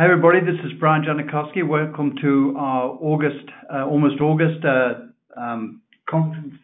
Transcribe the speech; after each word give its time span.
Hi, 0.00 0.06
everybody. 0.06 0.40
This 0.40 0.58
is 0.64 0.72
Brian 0.80 1.04
Janachowski. 1.04 1.62
Welcome 1.62 2.14
to 2.22 2.54
our 2.56 2.96
August, 3.02 3.44
uh, 3.70 3.84
almost 3.84 4.18
August, 4.18 4.64
uh, 4.64 4.94
um, 5.38 5.82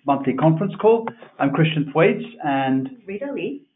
monthly 0.07 0.33
conference 0.33 0.73
call. 0.81 1.07
I'm 1.39 1.51
Christian 1.51 1.93
Thwaites, 1.93 2.25
and- 2.43 2.89
Rita 3.05 3.31
Lee. 3.31 3.67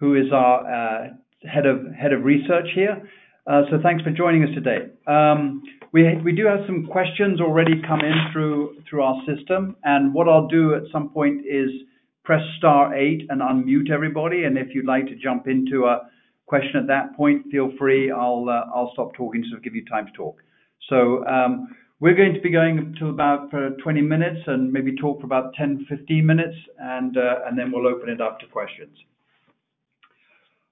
Who 0.00 0.16
is 0.16 0.32
our 0.32 0.66
uh, 0.66 1.10
head 1.48 1.66
of 1.66 2.24
research 2.24 2.70
here. 2.74 3.08
So 3.46 3.78
thanks 3.84 4.02
for 4.02 4.10
joining 4.10 4.42
us 4.42 4.50
today. 4.52 4.88
Um, 5.06 5.62
we 5.92 6.32
do 6.36 6.46
have 6.46 6.66
some 6.66 6.88
questions 6.88 7.40
already 7.40 7.80
come 7.86 8.00
in 8.00 8.32
through 8.32 9.00
our 9.00 9.22
system, 9.26 9.76
and 9.84 10.12
what 10.12 10.28
I'll 10.28 10.48
do 10.48 10.74
at 10.74 10.82
some 10.90 11.10
point 11.10 11.42
is 11.48 11.70
press 12.24 12.42
star 12.56 12.96
eight 12.96 13.26
and 13.28 13.42
unmute 13.42 13.92
everybody, 13.92 14.42
and 14.42 14.58
if 14.58 14.74
you'd 14.74 14.86
like 14.86 15.06
to 15.06 15.14
jump 15.14 15.46
into 15.46 15.84
a 15.84 16.00
question 16.48 16.80
at 16.80 16.86
that 16.88 17.14
point, 17.16 17.44
feel 17.50 17.70
free. 17.78 18.10
I'll 18.10 18.48
uh, 18.48 18.86
stop 18.92 19.14
talking, 19.14 19.44
so 19.50 19.58
give 19.60 19.74
you 19.74 19.84
time 19.84 20.06
to 20.06 20.12
talk. 20.12 20.42
So, 20.88 21.24
um, 21.26 21.68
we're 22.00 22.14
going 22.14 22.32
to 22.32 22.40
be 22.40 22.50
going 22.50 22.94
to 23.00 23.08
about 23.08 23.50
20 23.50 24.00
minutes 24.02 24.40
and 24.46 24.72
maybe 24.72 24.94
talk 24.94 25.18
for 25.18 25.26
about 25.26 25.52
10-15 25.60 26.22
minutes, 26.22 26.54
uh, 26.80 26.84
and 27.46 27.58
then 27.58 27.72
we'll 27.72 27.88
open 27.88 28.08
it 28.08 28.20
up 28.20 28.38
to 28.38 28.46
questions. 28.46 28.96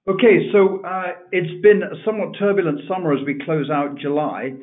Okay, 0.07 0.49
so 0.53 0.81
uh, 0.85 1.15
it's 1.33 1.61
been 1.61 1.83
a 1.83 2.01
somewhat 2.05 2.29
turbulent 2.39 2.79
summer 2.87 3.13
as 3.13 3.25
we 3.25 3.41
close 3.43 3.69
out 3.69 3.97
July. 3.97 4.53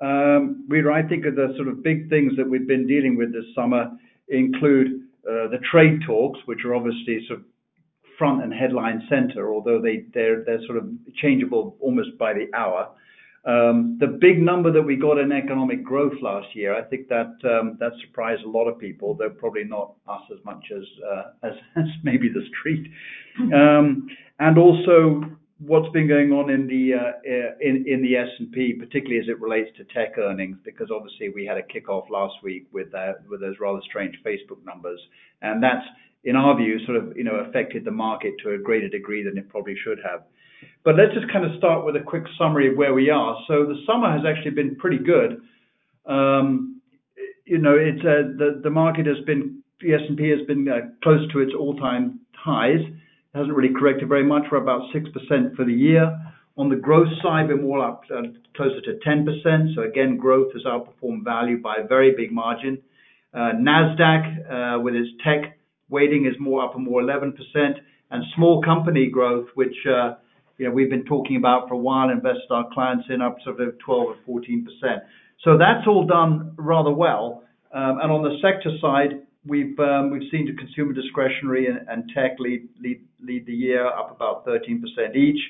Um, 0.00 0.64
Rita, 0.66 0.90
I 0.90 1.06
think 1.06 1.24
the 1.24 1.52
sort 1.56 1.68
of 1.68 1.82
big 1.82 2.08
things 2.08 2.32
that 2.38 2.48
we've 2.48 2.66
been 2.66 2.86
dealing 2.86 3.18
with 3.18 3.34
this 3.34 3.44
summer 3.54 3.90
include 4.28 5.02
the 5.24 5.58
trade 5.70 6.00
talks, 6.06 6.38
which 6.46 6.64
are 6.64 6.74
obviously 6.74 7.20
sort 7.28 7.40
of 7.40 7.44
front 8.18 8.42
and 8.42 8.52
headline 8.52 9.02
center, 9.08 9.52
although 9.52 9.80
they're 9.80 10.66
sort 10.66 10.78
of 10.78 10.88
changeable 11.20 11.76
almost 11.80 12.16
by 12.18 12.32
the 12.32 12.46
hour. 12.56 12.90
Um, 13.46 13.98
the 14.00 14.06
big 14.06 14.40
number 14.40 14.72
that 14.72 14.80
we 14.80 14.96
got 14.96 15.18
in 15.18 15.30
economic 15.30 15.84
growth 15.84 16.14
last 16.22 16.54
year, 16.54 16.74
I 16.74 16.82
think 16.82 17.08
that 17.08 17.34
um, 17.44 17.78
surprised 18.00 18.42
a 18.42 18.48
lot 18.48 18.68
of 18.68 18.78
people, 18.78 19.14
though 19.14 19.28
probably 19.28 19.64
not 19.64 19.94
us 20.08 20.22
as 20.32 20.42
much 20.44 20.64
as 20.74 20.84
uh, 21.44 21.50
maybe 22.02 22.30
the 22.30 22.42
street. 22.58 22.90
Um, 23.52 24.08
and 24.38 24.56
also 24.56 25.24
what's 25.58 25.88
been 25.90 26.08
going 26.08 26.32
on 26.32 26.50
in 26.50 26.66
the 26.66 26.94
uh, 26.94 27.12
S&P, 28.16 28.74
particularly 28.78 29.20
as 29.20 29.28
it 29.28 29.40
relates 29.40 29.70
to 29.76 29.84
tech 29.92 30.16
earnings, 30.18 30.56
because 30.64 30.90
obviously 30.90 31.28
we 31.28 31.44
had 31.44 31.58
a 31.58 31.62
kickoff 31.62 32.08
last 32.10 32.34
week 32.42 32.66
with 32.72 32.94
uh, 32.94 33.12
those 33.40 33.56
rather 33.60 33.80
strange 33.84 34.16
Facebook 34.24 34.64
numbers. 34.64 35.00
And 35.42 35.62
that's, 35.62 35.84
in 36.24 36.36
our 36.36 36.56
view, 36.56 36.84
sort 36.86 36.96
of, 36.96 37.16
you 37.16 37.24
know, 37.24 37.36
affected 37.36 37.84
the 37.84 37.90
market 37.90 38.34
to 38.42 38.52
a 38.52 38.58
greater 38.58 38.88
degree 38.88 39.22
than 39.22 39.36
it 39.36 39.48
probably 39.48 39.76
should 39.84 39.98
have. 40.04 40.22
But 40.84 40.96
let's 40.96 41.12
just 41.14 41.30
kind 41.32 41.44
of 41.44 41.56
start 41.58 41.84
with 41.84 41.96
a 41.96 42.00
quick 42.00 42.24
summary 42.38 42.70
of 42.70 42.76
where 42.76 42.94
we 42.94 43.10
are. 43.10 43.38
So 43.46 43.66
the 43.66 43.82
summer 43.86 44.10
has 44.10 44.22
actually 44.26 44.52
been 44.52 44.76
pretty 44.76 44.98
good. 44.98 45.40
Um, 46.06 46.80
you 47.44 47.58
know, 47.58 47.76
it's 47.76 48.00
uh, 48.00 48.36
the 48.38 48.60
the 48.62 48.70
market 48.70 49.06
has 49.06 49.18
been, 49.26 49.62
the 49.80 49.94
S&P 49.94 50.28
has 50.30 50.46
been 50.46 50.68
uh, 50.68 50.88
close 51.02 51.30
to 51.32 51.40
its 51.40 51.52
all-time 51.58 52.20
highs. 52.32 52.80
It 52.80 53.38
hasn't 53.38 53.54
really 53.54 53.74
corrected 53.74 54.08
very 54.08 54.24
much. 54.24 54.44
We're 54.50 54.58
about 54.58 54.82
6% 54.94 55.56
for 55.56 55.64
the 55.64 55.72
year. 55.72 56.18
On 56.56 56.68
the 56.70 56.76
growth 56.76 57.08
side, 57.22 57.48
we're 57.48 57.60
more 57.60 57.84
up 57.84 58.04
uh, 58.10 58.22
closer 58.56 58.80
to 58.82 58.98
10%. 59.06 59.74
So 59.74 59.82
again, 59.82 60.16
growth 60.16 60.52
has 60.52 60.62
outperformed 60.62 61.24
value 61.24 61.60
by 61.60 61.76
a 61.82 61.86
very 61.86 62.14
big 62.16 62.32
margin. 62.32 62.80
Nasdaq, 63.34 64.80
with 64.82 64.94
its 64.94 65.10
tech 65.24 65.58
weighting, 65.88 66.26
is 66.26 66.34
more 66.38 66.64
up 66.64 66.74
and 66.74 66.84
more 66.84 67.02
11%. 67.02 67.34
And 68.10 68.24
small 68.36 68.62
company 68.62 69.08
growth, 69.08 69.48
which, 69.54 69.74
uh, 69.88 70.14
you 70.58 70.66
know, 70.66 70.72
we've 70.72 70.90
been 70.90 71.04
talking 71.04 71.36
about 71.36 71.68
for 71.68 71.74
a 71.74 71.78
while, 71.78 72.10
invest 72.10 72.40
our 72.50 72.68
clients 72.72 73.06
in 73.10 73.20
up 73.20 73.36
sort 73.44 73.60
of 73.60 73.78
12 73.78 74.16
or 74.26 74.40
14%. 74.40 74.64
So 75.42 75.58
that's 75.58 75.86
all 75.86 76.06
done 76.06 76.54
rather 76.56 76.92
well. 76.92 77.42
Um, 77.72 77.98
and 78.02 78.12
on 78.12 78.22
the 78.22 78.36
sector 78.40 78.70
side, 78.80 79.24
we've 79.46 79.78
um 79.78 80.10
we've 80.10 80.30
seen 80.30 80.46
the 80.46 80.54
consumer 80.54 80.92
discretionary 80.92 81.66
and 81.66 82.10
tech 82.14 82.36
lead 82.38 82.68
lead 82.80 83.46
the 83.46 83.52
year 83.52 83.86
up 83.86 84.14
about 84.14 84.46
13% 84.46 85.16
each. 85.16 85.40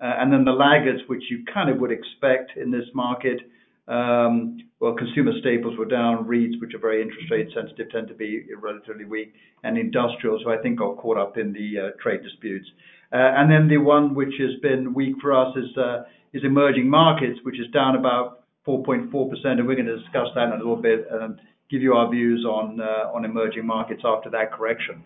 Uh, 0.00 0.14
and 0.18 0.32
then 0.32 0.44
the 0.44 0.52
laggards, 0.52 1.00
which 1.08 1.22
you 1.28 1.44
kind 1.52 1.68
of 1.68 1.78
would 1.78 1.90
expect 1.90 2.56
in 2.56 2.70
this 2.70 2.84
market, 2.94 3.40
Um, 3.88 4.58
well, 4.80 4.92
consumer 4.92 5.32
staples 5.40 5.76
were 5.78 5.86
down, 5.86 6.26
REITs, 6.26 6.60
which 6.60 6.74
are 6.74 6.78
very 6.78 7.02
interest 7.02 7.30
rate 7.30 7.48
sensitive, 7.54 7.90
tend 7.90 8.08
to 8.08 8.14
be 8.14 8.44
relatively 8.60 9.04
weak, 9.04 9.32
and 9.64 9.78
industrials, 9.78 10.42
who 10.44 10.52
I 10.52 10.58
think 10.58 10.78
got 10.78 10.98
caught 10.98 11.16
up 11.16 11.38
in 11.38 11.52
the 11.52 11.80
uh, 11.80 11.90
trade 12.00 12.22
disputes. 12.22 12.66
Uh, 13.12 13.16
and 13.16 13.50
then 13.50 13.66
the 13.66 13.78
one 13.78 14.14
which 14.14 14.34
has 14.38 14.60
been 14.60 14.92
weak 14.92 15.16
for 15.20 15.32
us 15.32 15.56
is 15.56 15.76
uh, 15.78 16.02
is 16.34 16.44
emerging 16.44 16.88
markets, 16.88 17.40
which 17.42 17.58
is 17.58 17.66
down 17.72 17.96
about 17.96 18.44
4.4%, 18.66 19.08
and 19.46 19.66
we're 19.66 19.74
gonna 19.74 19.96
discuss 19.96 20.28
that 20.34 20.44
in 20.44 20.52
a 20.52 20.56
little 20.56 20.76
bit 20.76 21.06
and 21.10 21.40
give 21.70 21.80
you 21.80 21.94
our 21.94 22.10
views 22.10 22.44
on 22.44 22.78
on 22.80 23.24
emerging 23.24 23.66
markets 23.66 24.02
after 24.04 24.28
that 24.28 24.52
correction. 24.52 25.02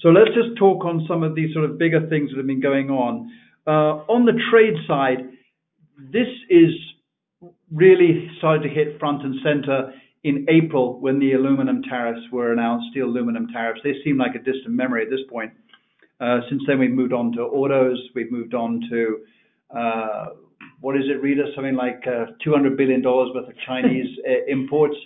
So 0.00 0.10
let's 0.10 0.30
just 0.30 0.56
talk 0.56 0.84
on 0.84 1.04
some 1.08 1.24
of 1.24 1.34
these 1.34 1.52
sort 1.52 1.64
of 1.64 1.76
bigger 1.76 2.06
things 2.08 2.30
that 2.30 2.36
have 2.36 2.46
been 2.46 2.60
going 2.60 2.90
on. 2.90 3.32
On 3.66 4.24
the 4.24 4.38
trade 4.52 4.76
side, 4.86 5.28
this 5.98 6.28
is 6.48 6.70
really 7.72 8.30
started 8.38 8.62
to 8.62 8.68
hit 8.68 8.98
front 8.98 9.22
and 9.22 9.34
center 9.42 9.92
in 10.24 10.46
April 10.48 11.00
when 11.00 11.18
the 11.18 11.32
aluminum 11.32 11.82
tariffs 11.82 12.20
were 12.32 12.52
announced, 12.52 12.86
steel 12.90 13.06
aluminum 13.06 13.48
tariffs. 13.48 13.80
They 13.84 13.94
seem 14.04 14.18
like 14.18 14.34
a 14.34 14.38
distant 14.38 14.70
memory 14.70 15.02
at 15.02 15.10
this 15.10 15.20
point. 15.30 15.52
Uh, 16.20 16.40
since 16.48 16.62
then, 16.66 16.78
we've 16.78 16.90
moved 16.90 17.12
on 17.12 17.32
to 17.32 17.42
autos, 17.42 17.98
we've 18.14 18.32
moved 18.32 18.54
on 18.54 18.82
to, 18.90 19.20
uh, 19.76 20.26
what 20.80 20.96
is 20.96 21.04
it, 21.06 21.22
Rita? 21.22 21.44
Something 21.54 21.76
like, 21.76 22.02
uh, 22.06 22.26
$200 22.44 22.76
billion 22.76 23.02
worth 23.02 23.36
of 23.36 23.54
Chinese 23.66 24.18
imports. 24.48 24.96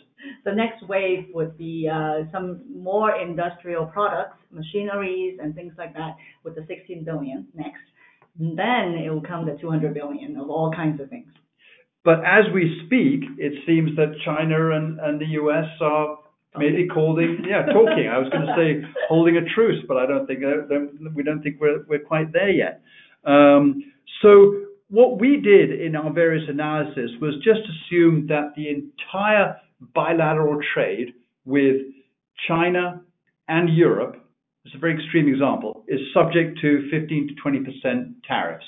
The 0.44 0.52
next 0.52 0.86
wave 0.88 1.26
would 1.34 1.58
be 1.58 1.88
some 2.30 2.62
more 2.74 3.16
industrial 3.16 3.86
products, 3.86 4.38
machineries 4.50 5.38
and 5.42 5.54
things 5.54 5.74
like 5.76 5.92
that, 5.94 6.16
with 6.44 6.54
the 6.54 6.64
16 6.66 7.04
billion 7.04 7.46
next. 7.54 7.82
Then 8.38 8.94
it 8.94 9.10
will 9.10 9.20
come 9.20 9.44
to 9.46 9.56
200 9.58 9.92
billion 9.92 10.36
of 10.38 10.48
all 10.48 10.72
kinds 10.72 11.00
of 11.00 11.10
things. 11.10 11.30
But 12.04 12.24
as 12.24 12.44
we 12.52 12.82
speak, 12.86 13.22
it 13.38 13.52
seems 13.66 13.94
that 13.96 14.14
China 14.24 14.70
and 14.72 15.20
the 15.20 15.26
U.S. 15.42 15.66
are 15.80 16.18
maybe 16.56 16.88
holding... 16.92 17.44
Yeah, 17.48 17.66
talking. 17.66 18.08
I 18.08 18.18
was 18.18 18.28
gonna 18.30 18.54
say, 18.56 18.82
holding 19.08 19.36
a 19.36 19.44
truce, 19.54 19.84
but 19.86 19.96
I 19.96 20.06
don't 20.06 20.26
think 20.26 20.40
uh, 20.42 20.78
we 21.14 21.22
don't 21.22 21.42
think 21.42 21.60
we're 21.60 22.00
quite 22.00 22.32
there 22.32 22.50
yet. 22.50 22.82
Um, 23.24 23.84
so 24.20 24.64
what 24.88 25.20
we 25.20 25.40
did 25.40 25.80
in 25.80 25.96
our 25.96 26.12
various 26.12 26.48
analysis 26.48 27.10
was 27.20 27.34
just 27.36 27.60
assume 27.60 28.26
that 28.28 28.52
the 28.56 28.68
entire 28.68 29.56
bilateral 29.94 30.60
trade 30.74 31.14
with 31.44 31.76
China 32.46 33.00
and 33.48 33.74
Europe, 33.74 34.16
it's 34.64 34.74
a 34.74 34.78
very 34.78 34.94
extreme 34.94 35.28
example, 35.28 35.84
is 35.88 36.00
subject 36.12 36.58
to 36.60 36.88
15%-20% 36.92 38.14
tariffs. 38.26 38.64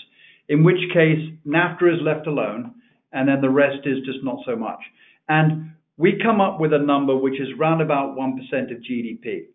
In 0.48 0.64
which 0.64 0.78
case, 0.92 1.18
NAFTA 1.46 1.94
is 1.94 2.00
left 2.02 2.26
alone, 2.26 2.74
and 3.14 3.28
then 3.28 3.40
the 3.40 3.48
rest 3.48 3.86
is 3.86 3.98
just 4.04 4.22
not 4.22 4.38
so 4.44 4.54
much. 4.56 4.80
And 5.28 5.70
we 5.96 6.18
come 6.22 6.40
up 6.40 6.60
with 6.60 6.72
a 6.72 6.78
number 6.78 7.16
which 7.16 7.40
is 7.40 7.48
round 7.58 7.80
about 7.80 8.16
1% 8.16 8.36
of 8.72 8.78
GDP. 8.82 9.46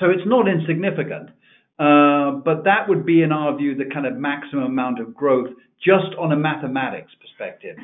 So 0.00 0.10
it's 0.10 0.26
not 0.26 0.48
insignificant, 0.48 1.30
uh, 1.78 2.40
but 2.44 2.64
that 2.64 2.88
would 2.88 3.04
be, 3.04 3.22
in 3.22 3.30
our 3.30 3.56
view, 3.56 3.74
the 3.74 3.90
kind 3.92 4.06
of 4.06 4.14
maximum 4.16 4.64
amount 4.64 5.00
of 5.00 5.14
growth 5.14 5.50
just 5.84 6.14
on 6.18 6.32
a 6.32 6.36
mathematics 6.36 7.12
perspective. 7.20 7.76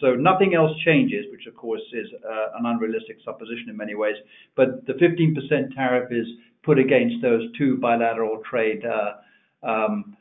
So 0.00 0.14
nothing 0.14 0.54
else 0.54 0.72
changes, 0.84 1.24
which 1.30 1.46
of 1.46 1.54
course 1.56 1.82
is 1.92 2.06
uh, 2.28 2.58
an 2.58 2.66
unrealistic 2.66 3.18
supposition 3.24 3.68
in 3.68 3.76
many 3.76 3.94
ways, 3.94 4.16
but 4.56 4.84
the 4.86 4.94
15% 4.94 5.74
tariff 5.74 6.10
is 6.10 6.26
put 6.64 6.78
against 6.78 7.22
those 7.22 7.42
two 7.56 7.76
bilateral 7.76 8.42
trade 8.48 8.82
uh, 8.84 9.66
um, 9.66 10.16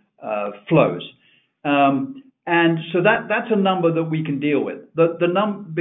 flows. 0.69 1.01
Um, 1.65 2.22
And 2.45 2.79
so 2.91 3.01
that, 3.01 3.27
that's 3.29 3.51
a 3.51 3.55
number 3.55 3.93
that 3.93 4.03
we 4.03 4.23
can 4.23 4.39
deal 4.39 4.63
with. 4.63 4.79
The, 4.95 5.17
the 5.19 5.27
num- 5.27 5.73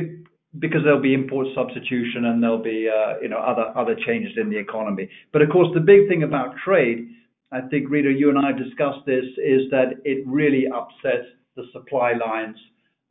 Because 0.59 0.82
there'll 0.85 1.00
be 1.03 1.14
import 1.14 1.49
substitution 1.55 2.26
and 2.26 2.43
there'll 2.43 2.62
be, 2.62 2.88
uh, 2.88 3.19
you 3.20 3.29
know, 3.29 3.38
other 3.38 3.73
other 3.76 3.97
changes 4.06 4.32
in 4.37 4.50
the 4.50 4.59
economy. 4.59 5.09
But 5.32 5.43
of 5.43 5.49
course, 5.50 5.69
the 5.75 5.81
big 5.81 6.09
thing 6.09 6.23
about 6.23 6.55
trade, 6.64 7.09
I 7.50 7.62
think, 7.62 7.91
Rita, 7.91 8.12
you 8.12 8.29
and 8.29 8.38
I 8.38 8.53
discussed 8.53 9.05
this, 9.06 9.25
is 9.38 9.70
that 9.70 9.94
it 10.05 10.25
really 10.26 10.67
upsets 10.69 11.26
the 11.56 11.64
supply 11.73 12.12
lines 12.12 12.56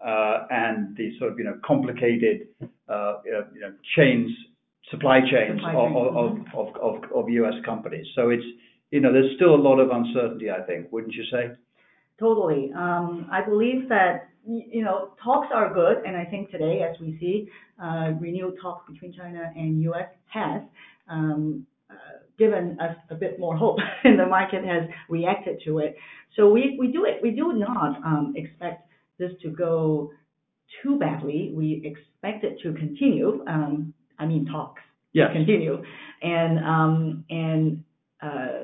uh, 0.06 0.46
and 0.50 0.96
the 0.98 1.18
sort 1.20 1.32
of, 1.32 1.40
you 1.40 1.46
know, 1.46 1.58
complicated, 1.66 2.48
uh, 2.88 3.16
you 3.26 3.62
know, 3.62 3.74
chains, 3.96 4.32
supply 4.90 5.20
chains- 5.22 5.60
Supply 5.60 5.74
chains. 5.74 6.42
of 6.56 7.26
mm-hmm. 7.26 7.30
U.S. 7.30 7.54
companies. 7.66 8.06
So 8.16 8.30
it's, 8.30 8.46
you 8.92 9.00
know, 9.00 9.12
there's 9.12 9.36
still 9.36 9.54
a 9.56 9.62
lot 9.70 9.80
of 9.80 9.90
uncertainty, 9.90 10.50
I 10.50 10.62
think. 10.62 10.92
Wouldn't 10.92 11.14
you 11.14 11.24
say? 11.32 11.52
Totally. 12.20 12.72
Um, 12.76 13.28
I 13.32 13.42
believe 13.42 13.90
that, 13.90 14.30
you 14.46 14.84
know, 14.84 15.12
talks 15.24 15.48
are 15.54 15.74
good, 15.74 16.04
and 16.06 16.16
I 16.16 16.26
think 16.26 16.52
today, 16.52 16.82
as 16.88 17.00
we 17.00 17.18
see, 17.20 17.48
uh, 17.82 18.12
renewed 18.20 18.56
talks 18.62 18.90
between 18.92 19.14
China 19.14 19.52
and 19.56 19.82
U.S. 19.84 20.08
has 20.32 20.62
um, 21.10 21.66
uh, 21.90 21.94
given 22.38 22.78
us 22.80 22.96
a 23.10 23.16
bit 23.16 23.40
more 23.40 23.56
hope, 23.56 23.78
and 24.04 24.20
the 24.20 24.26
market 24.26 24.64
has 24.64 24.84
reacted 25.10 25.62
to 25.66 25.80
it. 25.80 25.96
So 26.36 26.50
we 26.50 26.78
we 26.80 26.92
do 26.92 27.06
it. 27.06 27.22
We 27.22 27.32
do 27.32 27.54
not 27.54 27.98
um, 28.06 28.34
expect 28.36 28.88
this 29.20 29.32
to 29.44 29.50
go 29.50 30.12
too 30.82 30.98
badly. 30.98 31.52
We 31.56 31.82
expect 31.86 32.44
it 32.44 32.60
to 32.64 32.74
continue. 32.74 33.44
I 34.20 34.26
mean, 34.26 34.46
talks 34.46 34.82
continue. 35.34 35.84
Uh, 38.22 38.61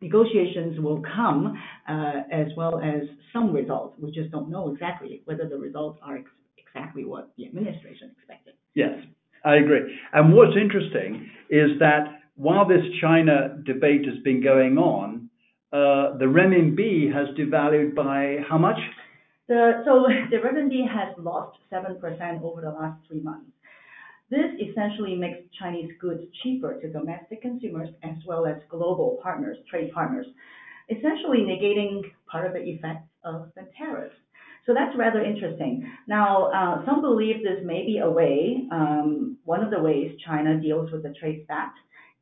Negotiations 0.00 0.78
will 0.80 1.02
come 1.14 1.60
uh, 1.88 2.12
as 2.30 2.46
well 2.56 2.78
as 2.78 3.02
some 3.32 3.52
results. 3.52 3.96
We 4.00 4.12
just 4.12 4.30
don't 4.30 4.48
know 4.48 4.72
exactly 4.72 5.22
whether 5.24 5.48
the 5.48 5.56
results 5.56 5.98
are 6.02 6.20
exactly 6.56 7.04
what 7.04 7.30
the 7.36 7.46
administration 7.46 8.12
expected. 8.16 8.54
Yes, 8.74 8.94
I 9.44 9.56
agree. 9.56 9.98
And 10.12 10.34
what's 10.34 10.56
interesting 10.56 11.28
is 11.50 11.70
that 11.80 12.20
while 12.36 12.66
this 12.66 12.84
China 13.00 13.60
debate 13.66 14.06
has 14.06 14.22
been 14.22 14.42
going 14.42 14.78
on, 14.78 15.28
uh, 15.72 16.16
the 16.18 16.24
renminbi 16.24 17.12
has 17.12 17.28
devalued 17.36 17.94
by 17.94 18.36
how 18.48 18.56
much? 18.56 18.78
So 19.48 19.54
the 20.30 20.36
renminbi 20.36 20.88
has 20.88 21.14
lost 21.18 21.58
7% 21.72 22.42
over 22.42 22.60
the 22.60 22.70
last 22.70 23.00
three 23.08 23.20
months. 23.20 23.50
This 24.30 24.50
essentially 24.60 25.16
makes 25.16 25.38
Chinese 25.58 25.90
goods 26.00 26.22
cheaper 26.42 26.80
to 26.80 26.92
domestic 26.92 27.40
consumers 27.42 27.88
as 28.02 28.16
well 28.26 28.46
as 28.46 28.56
global 28.68 29.18
partners, 29.22 29.56
trade 29.70 29.90
partners, 29.92 30.26
essentially 30.90 31.38
negating 31.38 32.02
part 32.30 32.46
of 32.46 32.52
the 32.52 32.60
effect 32.60 33.06
of 33.24 33.50
the 33.56 33.66
tariffs. 33.76 34.14
So 34.66 34.74
that's 34.74 34.94
rather 34.98 35.24
interesting. 35.24 35.90
Now, 36.06 36.82
some 36.84 37.00
believe 37.00 37.42
this 37.42 37.64
may 37.64 37.86
be 37.86 37.98
a 37.98 38.10
way, 38.10 38.66
one 39.44 39.64
of 39.64 39.70
the 39.70 39.80
ways 39.80 40.14
China 40.26 40.60
deals 40.60 40.90
with 40.92 41.02
the 41.02 41.14
trade 41.18 41.40
spat. 41.44 41.72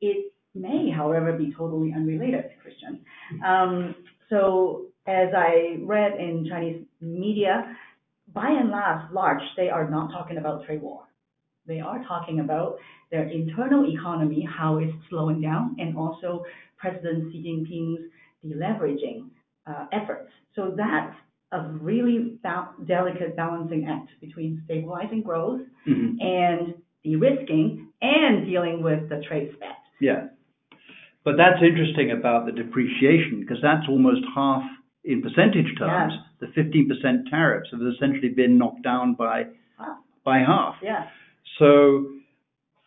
It 0.00 0.32
may, 0.54 0.90
however, 0.90 1.32
be 1.32 1.52
totally 1.58 1.92
unrelated, 1.92 2.44
Christian. 2.62 3.00
Um, 3.44 3.96
so 4.30 4.86
as 5.08 5.28
I 5.36 5.78
read 5.80 6.20
in 6.20 6.46
Chinese 6.48 6.84
media, 7.00 7.76
by 8.32 8.48
and 8.48 8.70
large, 8.70 9.42
they 9.56 9.68
are 9.68 9.90
not 9.90 10.12
talking 10.12 10.38
about 10.38 10.64
trade 10.66 10.82
war. 10.82 11.02
They 11.66 11.80
are 11.80 12.02
talking 12.04 12.40
about 12.40 12.76
their 13.10 13.28
internal 13.28 13.90
economy, 13.92 14.46
how 14.48 14.78
it's 14.78 14.92
slowing 15.08 15.40
down, 15.40 15.76
and 15.78 15.96
also 15.96 16.44
President 16.78 17.32
Xi 17.32 17.42
Jinping's 17.42 18.10
deleveraging 18.44 19.28
uh, 19.66 19.86
efforts. 19.92 20.30
So 20.54 20.74
that's 20.76 21.14
a 21.52 21.68
really 21.80 22.38
delicate 22.86 23.36
balancing 23.36 23.86
act 23.88 24.10
between 24.20 24.62
stabilizing 24.64 25.22
growth 25.22 25.60
mm-hmm. 25.86 26.20
and 26.20 26.74
de-risking 27.04 27.88
and 28.02 28.46
dealing 28.46 28.82
with 28.82 29.08
the 29.08 29.22
trade 29.28 29.52
spat. 29.56 29.76
Yeah. 30.00 30.26
But 31.24 31.36
that's 31.36 31.62
interesting 31.62 32.12
about 32.12 32.46
the 32.46 32.52
depreciation 32.52 33.40
because 33.40 33.58
that's 33.62 33.88
almost 33.88 34.20
half 34.34 34.62
in 35.04 35.22
percentage 35.22 35.76
terms. 35.78 36.12
The 36.40 36.46
15% 36.46 37.30
tariffs 37.30 37.70
have 37.72 37.80
essentially 37.80 38.28
been 38.28 38.58
knocked 38.58 38.82
down 38.82 39.14
by 39.14 39.46
by 40.24 40.38
half. 40.38 40.74
So 41.58 42.16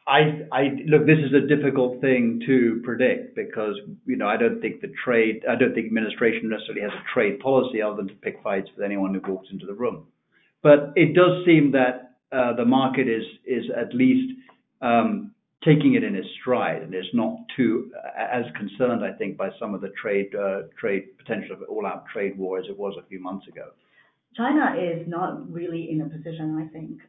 I 0.10 0.76
look, 0.88 1.06
this 1.06 1.20
is 1.20 1.34
a 1.34 1.48
difficult 1.48 2.02
thing 2.02 2.42
to 2.48 2.82
predict 2.84 3.36
because 3.36 3.76
you 4.06 4.16
know, 4.16 4.28
I 4.28 4.38
don't 4.38 4.60
think 4.60 4.82
the 4.82 4.92
trade, 5.04 5.44
I 5.48 5.56
don't 5.56 5.74
think 5.74 5.86
administration 5.86 6.50
necessarily 6.50 6.82
has 6.82 6.92
a 6.92 7.14
trade 7.14 7.40
policy 7.40 7.82
other 7.82 7.98
than 7.98 8.08
to 8.08 8.16
pick 8.16 8.42
fights 8.44 8.70
with 8.76 8.84
anyone 8.84 9.14
who 9.14 9.32
walks 9.32 9.50
into 9.52 9.68
the 9.68 9.74
room. 9.74 10.08
But 10.64 10.94
it 10.96 11.14
does 11.14 11.46
seem 11.46 11.72
that 11.74 12.18
uh, 12.32 12.54
the 12.54 12.66
market 12.66 13.08
is 13.08 13.24
at 13.76 13.94
least 13.94 14.34
um, 14.82 15.32
taking 15.64 15.94
it 15.94 16.04
in 16.04 16.16
its 16.16 16.28
stride 16.42 16.82
and 16.82 16.94
is 16.94 17.06
not 17.14 17.38
too 17.56 17.92
uh, 17.96 18.22
as 18.32 18.46
concerned, 18.58 19.04
I 19.06 19.12
think, 19.14 19.38
by 19.38 19.50
some 19.60 19.74
of 19.74 19.82
the 19.82 19.90
uh, 19.90 20.68
trade 20.80 21.18
potential 21.18 21.56
of 21.56 21.62
all-out 21.70 22.06
trade 22.12 22.38
war 22.38 22.58
as 22.60 22.66
it 22.68 22.78
was 22.78 22.96
a 23.00 23.06
few 23.08 23.20
months 23.20 23.48
ago. 23.48 23.70
China 24.36 24.76
is 24.80 25.08
not 25.08 25.52
really 25.52 25.92
in 25.92 26.02
a 26.02 26.06
position, 26.06 26.58
I 26.58 26.72
think, 26.72 27.00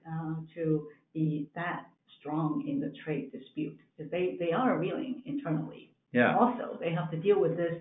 to 0.54 0.88
be 1.14 1.48
that 1.54 1.86
strong 2.18 2.64
in 2.68 2.80
the 2.80 2.92
trade 3.04 3.32
dispute. 3.32 3.76
because 3.96 4.10
They 4.10 4.36
they 4.38 4.52
are 4.52 4.78
reeling 4.78 5.22
internally. 5.26 5.90
Yeah. 6.12 6.36
Also, 6.36 6.76
they 6.80 6.92
have 6.92 7.10
to 7.12 7.16
deal 7.16 7.40
with 7.40 7.56
this 7.56 7.74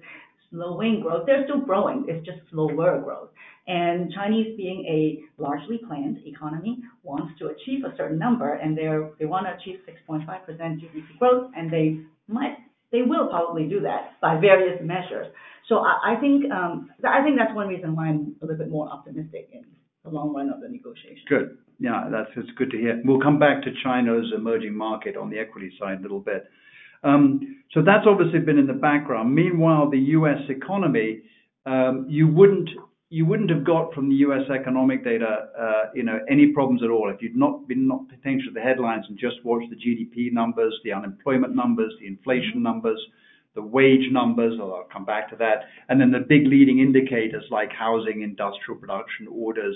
slowing 0.52 1.02
growth. 1.02 1.26
They're 1.26 1.44
still 1.46 1.62
growing. 1.62 2.06
It's 2.08 2.26
just 2.26 2.40
slower 2.52 3.00
growth. 3.02 3.30
And 3.68 4.12
Chinese, 4.14 4.58
being 4.58 4.86
a 4.86 5.42
largely 5.42 5.80
planned 5.88 6.18
economy, 6.26 6.80
wants 7.04 7.38
to 7.40 7.48
achieve 7.48 7.86
a 7.86 7.96
certain 7.98 8.18
number, 8.18 8.54
and 8.54 8.78
they 8.78 8.88
they 9.20 9.26
want 9.26 9.46
to 9.46 9.54
achieve 9.54 9.80
6.5% 9.88 10.26
GDP 10.26 11.20
growth, 11.20 11.52
and 11.56 11.72
they 11.72 12.00
might 12.28 12.58
they 12.92 13.04
will 13.04 13.28
probably 13.28 13.68
do 13.68 13.80
that 13.82 14.20
by 14.22 14.40
various 14.40 14.80
measures. 14.84 15.28
So 15.68 15.78
um, 15.78 15.96
I 16.04 16.16
think 16.20 17.38
that's 17.38 17.54
one 17.56 17.68
reason 17.68 17.96
why 17.96 18.08
I'm 18.08 18.36
a 18.42 18.46
little 18.46 18.58
bit 18.58 18.72
more 18.72 18.90
optimistic 18.90 19.50
in 19.54 19.66
the 20.04 20.10
long 20.10 20.34
run 20.34 20.50
of 20.50 20.62
the 20.62 20.68
negotiation. 20.68 21.24
Good. 21.30 21.58
Yeah, 21.80 22.10
that's 22.12 22.30
good 22.58 22.72
to 22.72 22.78
hear. 22.78 23.02
We'll 23.06 23.22
come 23.22 23.40
back 23.40 23.64
to 23.64 23.70
China's 23.84 24.32
emerging 24.36 24.76
market 24.76 25.16
on 25.16 25.30
the 25.30 25.40
equity 25.40 25.72
side 25.80 26.00
a 26.00 26.02
little 26.02 26.20
bit. 26.20 26.50
Um, 27.04 27.64
so 27.72 27.82
that's 27.82 28.06
obviously 28.06 28.40
been 28.40 28.58
in 28.58 28.68
the 28.68 28.74
background. 28.74 29.34
Meanwhile, 29.34 29.90
the 29.90 30.00
U.S. 30.20 30.42
economy, 30.50 31.22
um, 31.66 32.06
you 32.10 32.28
wouldn't 32.28 32.70
have 33.50 33.64
got 33.64 33.94
from 33.94 34.10
the 34.10 34.16
U.S. 34.16 34.50
economic 34.54 35.06
data 35.06 35.48
uh, 35.58 35.84
you 35.94 36.04
know, 36.04 36.20
any 36.30 36.48
problems 36.48 36.84
at 36.84 36.90
all 36.90 37.10
if 37.10 37.22
you'd 37.22 37.38
not 37.38 37.68
been 37.68 37.90
paying 37.90 38.20
attention 38.20 38.48
to 38.48 38.54
the 38.54 38.60
headlines 38.60 39.06
and 39.08 39.18
just 39.18 39.38
watched 39.46 39.70
the 39.70 39.78
GDP 39.78 40.34
numbers, 40.34 40.78
the 40.84 40.92
unemployment 40.92 41.56
numbers, 41.56 41.94
the 42.02 42.08
inflation 42.08 42.62
numbers, 42.62 43.00
the 43.56 43.62
wage 43.62 44.12
numbers, 44.12 44.60
I'll 44.60 44.88
come 44.92 45.06
back 45.06 45.30
to 45.30 45.36
that, 45.38 45.64
and 45.88 46.00
then 46.00 46.12
the 46.12 46.20
big 46.20 46.46
leading 46.46 46.80
indicators 46.80 47.44
like 47.50 47.72
housing, 47.72 48.22
industrial 48.22 48.80
production 48.80 49.28
orders, 49.32 49.76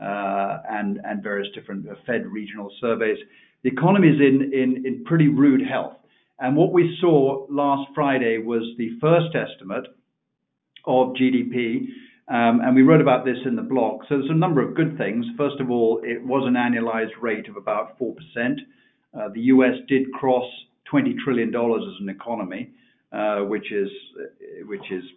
Uh, 0.00 0.58
and 0.70 1.00
various 1.22 1.48
different 1.54 1.88
uh, 1.88 1.94
Fed 2.06 2.24
regional 2.26 2.70
surveys. 2.80 3.18
The 3.64 3.70
economy 3.70 4.08
is 4.08 4.20
in 4.20 5.02
pretty 5.04 5.26
rude 5.26 5.66
health. 5.66 5.96
And 6.38 6.54
what 6.54 6.72
we 6.72 6.96
saw 7.00 7.46
last 7.50 7.90
Friday 7.96 8.38
was 8.38 8.62
the 8.78 8.90
first 9.00 9.34
estimate 9.34 9.86
of 10.86 11.14
GDP, 11.14 11.88
um, 12.28 12.60
and 12.60 12.76
we 12.76 12.82
wrote 12.82 13.00
about 13.00 13.24
this 13.24 13.38
in 13.44 13.56
the 13.56 13.62
blog. 13.62 14.02
So 14.08 14.18
there's 14.18 14.30
a 14.30 14.34
number 14.34 14.62
of 14.62 14.76
good 14.76 14.96
things. 14.96 15.26
First 15.36 15.60
of 15.60 15.68
all, 15.68 16.00
it 16.04 16.24
was 16.24 16.46
an 16.46 16.54
annualized 16.54 17.20
rate 17.20 17.48
of 17.48 17.56
about 17.56 17.98
4%. 17.98 18.14
Uh, 19.18 19.28
the 19.34 19.40
U.S. 19.40 19.74
did 19.88 20.12
cross 20.12 20.44
$20 20.92 21.16
trillion 21.24 21.48
as 21.48 22.00
an 22.00 22.08
economy, 22.08 22.70
which 23.48 23.72
is 23.72 23.90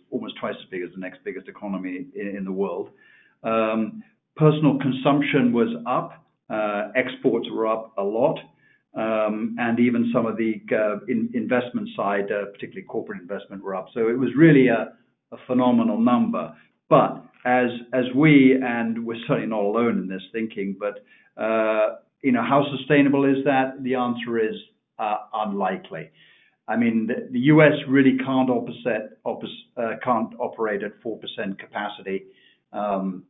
almost 0.10 0.38
twice 0.40 0.56
as 0.60 0.70
big 0.72 0.82
as 0.82 0.90
the 0.96 1.00
next 1.00 1.20
biggest 1.24 1.48
economy 1.48 2.08
in 2.16 2.44
the 2.44 2.52
world. 2.52 2.90
Um, 3.44 4.04
Personal 4.36 4.80
consumption 4.80 5.54
was 5.54 5.70
up. 5.86 6.26
Uh, 6.50 6.90
exports 6.96 7.48
were 7.52 7.68
up 7.68 7.94
a 7.98 8.04
lot. 8.04 8.40
Um, 8.94 9.56
and 9.58 9.80
even 9.80 10.12
some 10.14 10.26
of 10.26 10.36
the 10.36 10.62
uh, 10.72 10.98
investment 11.34 11.88
side, 11.96 12.30
uh, 12.32 12.46
particularly 12.52 12.84
corporate 12.84 13.22
investment, 13.22 13.64
were 13.64 13.76
up. 13.76 13.88
So 13.94 14.10
it 14.10 14.18
was 14.18 14.32
really 14.36 14.68
a 14.68 14.94
phenomenal 15.48 15.98
number. 16.00 16.54
But 16.90 17.24
as 17.46 17.70
we, 18.14 18.60
and 18.62 19.06
we're 19.06 19.22
certainly 19.28 19.48
not 19.48 19.62
alone 19.62 19.98
in 19.98 20.10
this 20.10 20.24
thinking, 20.34 20.76
but 20.78 21.06
how 21.38 22.66
sustainable 22.78 23.24
is 23.24 23.46
that? 23.46 23.82
The 23.82 23.96
answer 23.96 24.40
is 24.40 24.56
unlikely. 25.00 26.12
I 26.68 26.76
mean, 26.76 27.08
the 27.08 27.40
U.S. 27.40 27.74
really 27.88 28.18
can't 28.18 28.50
operate 28.50 29.08
at 30.84 31.02
4% 31.02 31.60
capacity 31.60 32.26
um, 32.74 33.24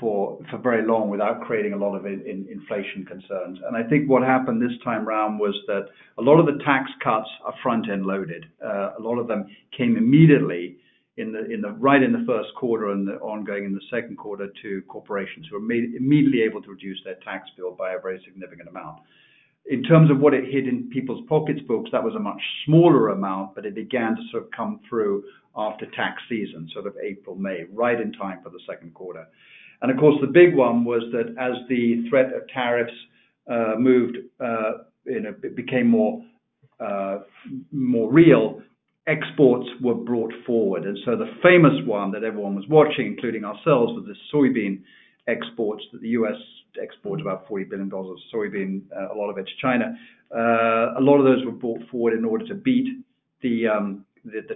for 0.00 0.38
for 0.50 0.58
very 0.62 0.86
long 0.86 1.10
without 1.10 1.42
creating 1.42 1.74
a 1.74 1.76
lot 1.76 1.94
of 1.94 2.06
inflation 2.06 3.04
concerns. 3.04 3.58
And 3.66 3.76
I 3.76 3.88
think 3.88 4.08
what 4.08 4.22
happened 4.22 4.62
this 4.62 4.78
time 4.82 5.06
around 5.06 5.38
was 5.38 5.54
that 5.66 5.86
a 6.18 6.22
lot 6.22 6.38
of 6.40 6.46
the 6.46 6.62
tax 6.64 6.90
cuts 7.02 7.28
are 7.44 7.54
front-end 7.62 8.06
loaded. 8.06 8.46
Uh, 8.64 8.92
a 8.98 9.00
lot 9.00 9.18
of 9.18 9.28
them 9.28 9.46
came 9.76 9.96
immediately 9.96 10.78
in 11.16 11.32
the 11.32 11.44
in 11.52 11.60
the 11.60 11.70
right 11.72 12.02
in 12.02 12.12
the 12.12 12.24
first 12.26 12.48
quarter 12.56 12.90
and 12.90 13.08
ongoing 13.20 13.64
in 13.64 13.72
the 13.72 13.80
second 13.90 14.16
quarter 14.16 14.48
to 14.62 14.82
corporations 14.88 15.46
who 15.48 15.58
were 15.58 15.64
immediately 15.64 16.42
able 16.42 16.62
to 16.62 16.70
reduce 16.70 17.00
their 17.04 17.16
tax 17.16 17.48
bill 17.56 17.72
by 17.72 17.92
a 17.92 18.00
very 18.00 18.20
significant 18.24 18.68
amount. 18.68 18.98
In 19.66 19.82
terms 19.82 20.10
of 20.10 20.18
what 20.20 20.34
it 20.34 20.44
hit 20.44 20.68
in 20.68 20.90
people's 20.90 21.24
pocketbooks, 21.26 21.90
that 21.92 22.04
was 22.04 22.14
a 22.14 22.18
much 22.18 22.40
smaller 22.66 23.10
amount, 23.10 23.54
but 23.54 23.64
it 23.64 23.74
began 23.74 24.14
to 24.14 24.22
sort 24.30 24.42
of 24.42 24.50
come 24.50 24.80
through 24.88 25.24
after 25.56 25.86
tax 25.94 26.22
season, 26.28 26.68
sort 26.72 26.86
of 26.86 26.94
April, 27.02 27.36
May, 27.36 27.64
right 27.72 28.00
in 28.00 28.12
time 28.12 28.40
for 28.42 28.50
the 28.50 28.60
second 28.68 28.94
quarter. 28.94 29.26
And 29.82 29.90
of 29.90 29.98
course, 29.98 30.16
the 30.20 30.26
big 30.26 30.54
one 30.54 30.84
was 30.84 31.02
that 31.12 31.34
as 31.38 31.56
the 31.68 32.08
threat 32.08 32.32
of 32.32 32.48
tariffs 32.48 32.92
uh, 33.50 33.74
moved, 33.78 34.16
uh, 34.40 34.84
you 35.04 35.20
know, 35.20 35.34
became 35.54 35.94
uh, 36.80 37.18
more 37.70 38.10
real, 38.10 38.62
exports 39.06 39.68
were 39.82 39.94
brought 39.94 40.32
forward. 40.46 40.84
And 40.84 40.98
so 41.04 41.16
the 41.16 41.30
famous 41.42 41.74
one 41.84 42.10
that 42.12 42.24
everyone 42.24 42.54
was 42.54 42.64
watching, 42.68 43.06
including 43.06 43.44
ourselves, 43.44 43.92
was 43.92 44.06
the 44.06 44.16
soybean 44.32 44.80
exports 45.28 45.84
that 45.92 46.00
the 46.00 46.08
U.S. 46.08 46.36
exports 46.82 47.20
about 47.20 47.46
$40 47.48 47.68
billion 47.68 47.92
of 47.92 48.16
soybean, 48.34 48.82
a 49.12 49.14
lot 49.14 49.30
of 49.30 49.38
it 49.38 49.44
to 49.44 49.52
China. 49.60 49.94
A 50.30 51.00
lot 51.00 51.18
of 51.18 51.24
those 51.24 51.44
were 51.44 51.52
brought 51.52 51.82
forward 51.90 52.14
in 52.14 52.24
order 52.24 52.46
to 52.46 52.54
beat 52.54 53.04
the 53.42 53.68
um, 53.68 54.06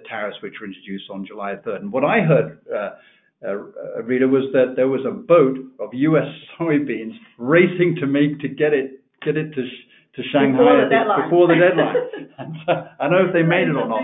tariffs 0.09 0.37
which 0.43 0.55
were 0.61 0.67
introduced 0.67 1.11
on 1.11 1.27
July 1.27 1.57
3rd. 1.65 1.91
What 1.91 2.05
I 2.05 2.21
heard 2.21 2.59
uh, 2.73 2.91
uh, 3.47 4.03
Rita, 4.03 4.27
was 4.27 4.51
that 4.53 4.75
there 4.75 4.89
was 4.89 5.05
a 5.07 5.13
boat 5.13 5.59
of 5.79 5.91
U.S. 5.93 6.27
soybeans 6.61 7.15
racing 7.39 7.97
to 8.01 8.07
make 8.07 8.41
to 8.41 8.49
get 8.49 8.73
it 8.73 9.01
get 9.25 9.37
it 9.37 9.55
to 9.55 9.63
Shanghai- 10.33 10.59
Before 10.59 11.47
the 11.47 11.55
deadline. 11.55 11.95
The. 12.67 12.91
I 13.01 13.09
don't 13.09 13.13
know 13.13 13.27
if 13.29 13.33
they 13.33 13.43
made 13.43 13.69
it 13.69 13.77
or 13.77 13.87
not. 13.87 14.03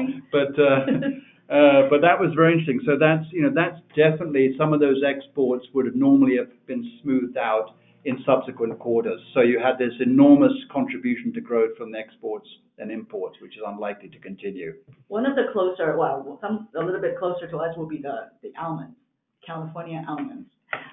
Uh, 1.51 1.91
but 1.91 2.01
That 2.01 2.19
was 2.19 2.33
very 2.35 2.53
interesting. 2.53 2.81
So 2.87 2.97
that's, 2.99 3.27
you 3.33 3.43
know, 3.43 3.51
that's 3.55 3.79
definitely 3.97 4.55
some 4.57 4.73
of 4.73 4.81
those 4.81 5.03
exports 5.03 5.67
would 5.75 5.87
have 5.87 5.95
normally 5.95 6.37
have 6.37 6.49
been 6.67 6.89
smoothed 7.03 7.37
out 7.37 7.75
in 8.05 8.23
subsequent 8.27 8.79
quarters. 8.79 9.21
So 9.33 9.41
you 9.41 9.59
had 9.59 9.79
this 9.79 9.93
enormous 10.01 10.53
contribution 10.71 11.33
to 11.35 11.41
growth 11.41 11.77
from 11.77 11.93
the 11.93 11.99
exports 11.99 12.49
and 12.79 12.91
imports, 12.91 13.37
which 13.41 13.57
is 13.57 13.63
unlikely 13.67 14.09
to 14.11 14.19
continue. 14.19 14.75
One 15.09 15.27
of 15.27 15.37
the 15.37 15.45
closer, 15.53 15.97
well, 15.97 16.39
some 16.41 16.69
a 16.77 16.85
little 16.85 17.01
bit 17.01 17.19
closer 17.19 17.49
to 17.49 17.57
us 17.59 17.77
will 17.77 17.89
be 17.89 18.03
the 18.03 18.51
almonds, 18.59 18.97
California 19.47 20.05
almonds. 20.09 20.49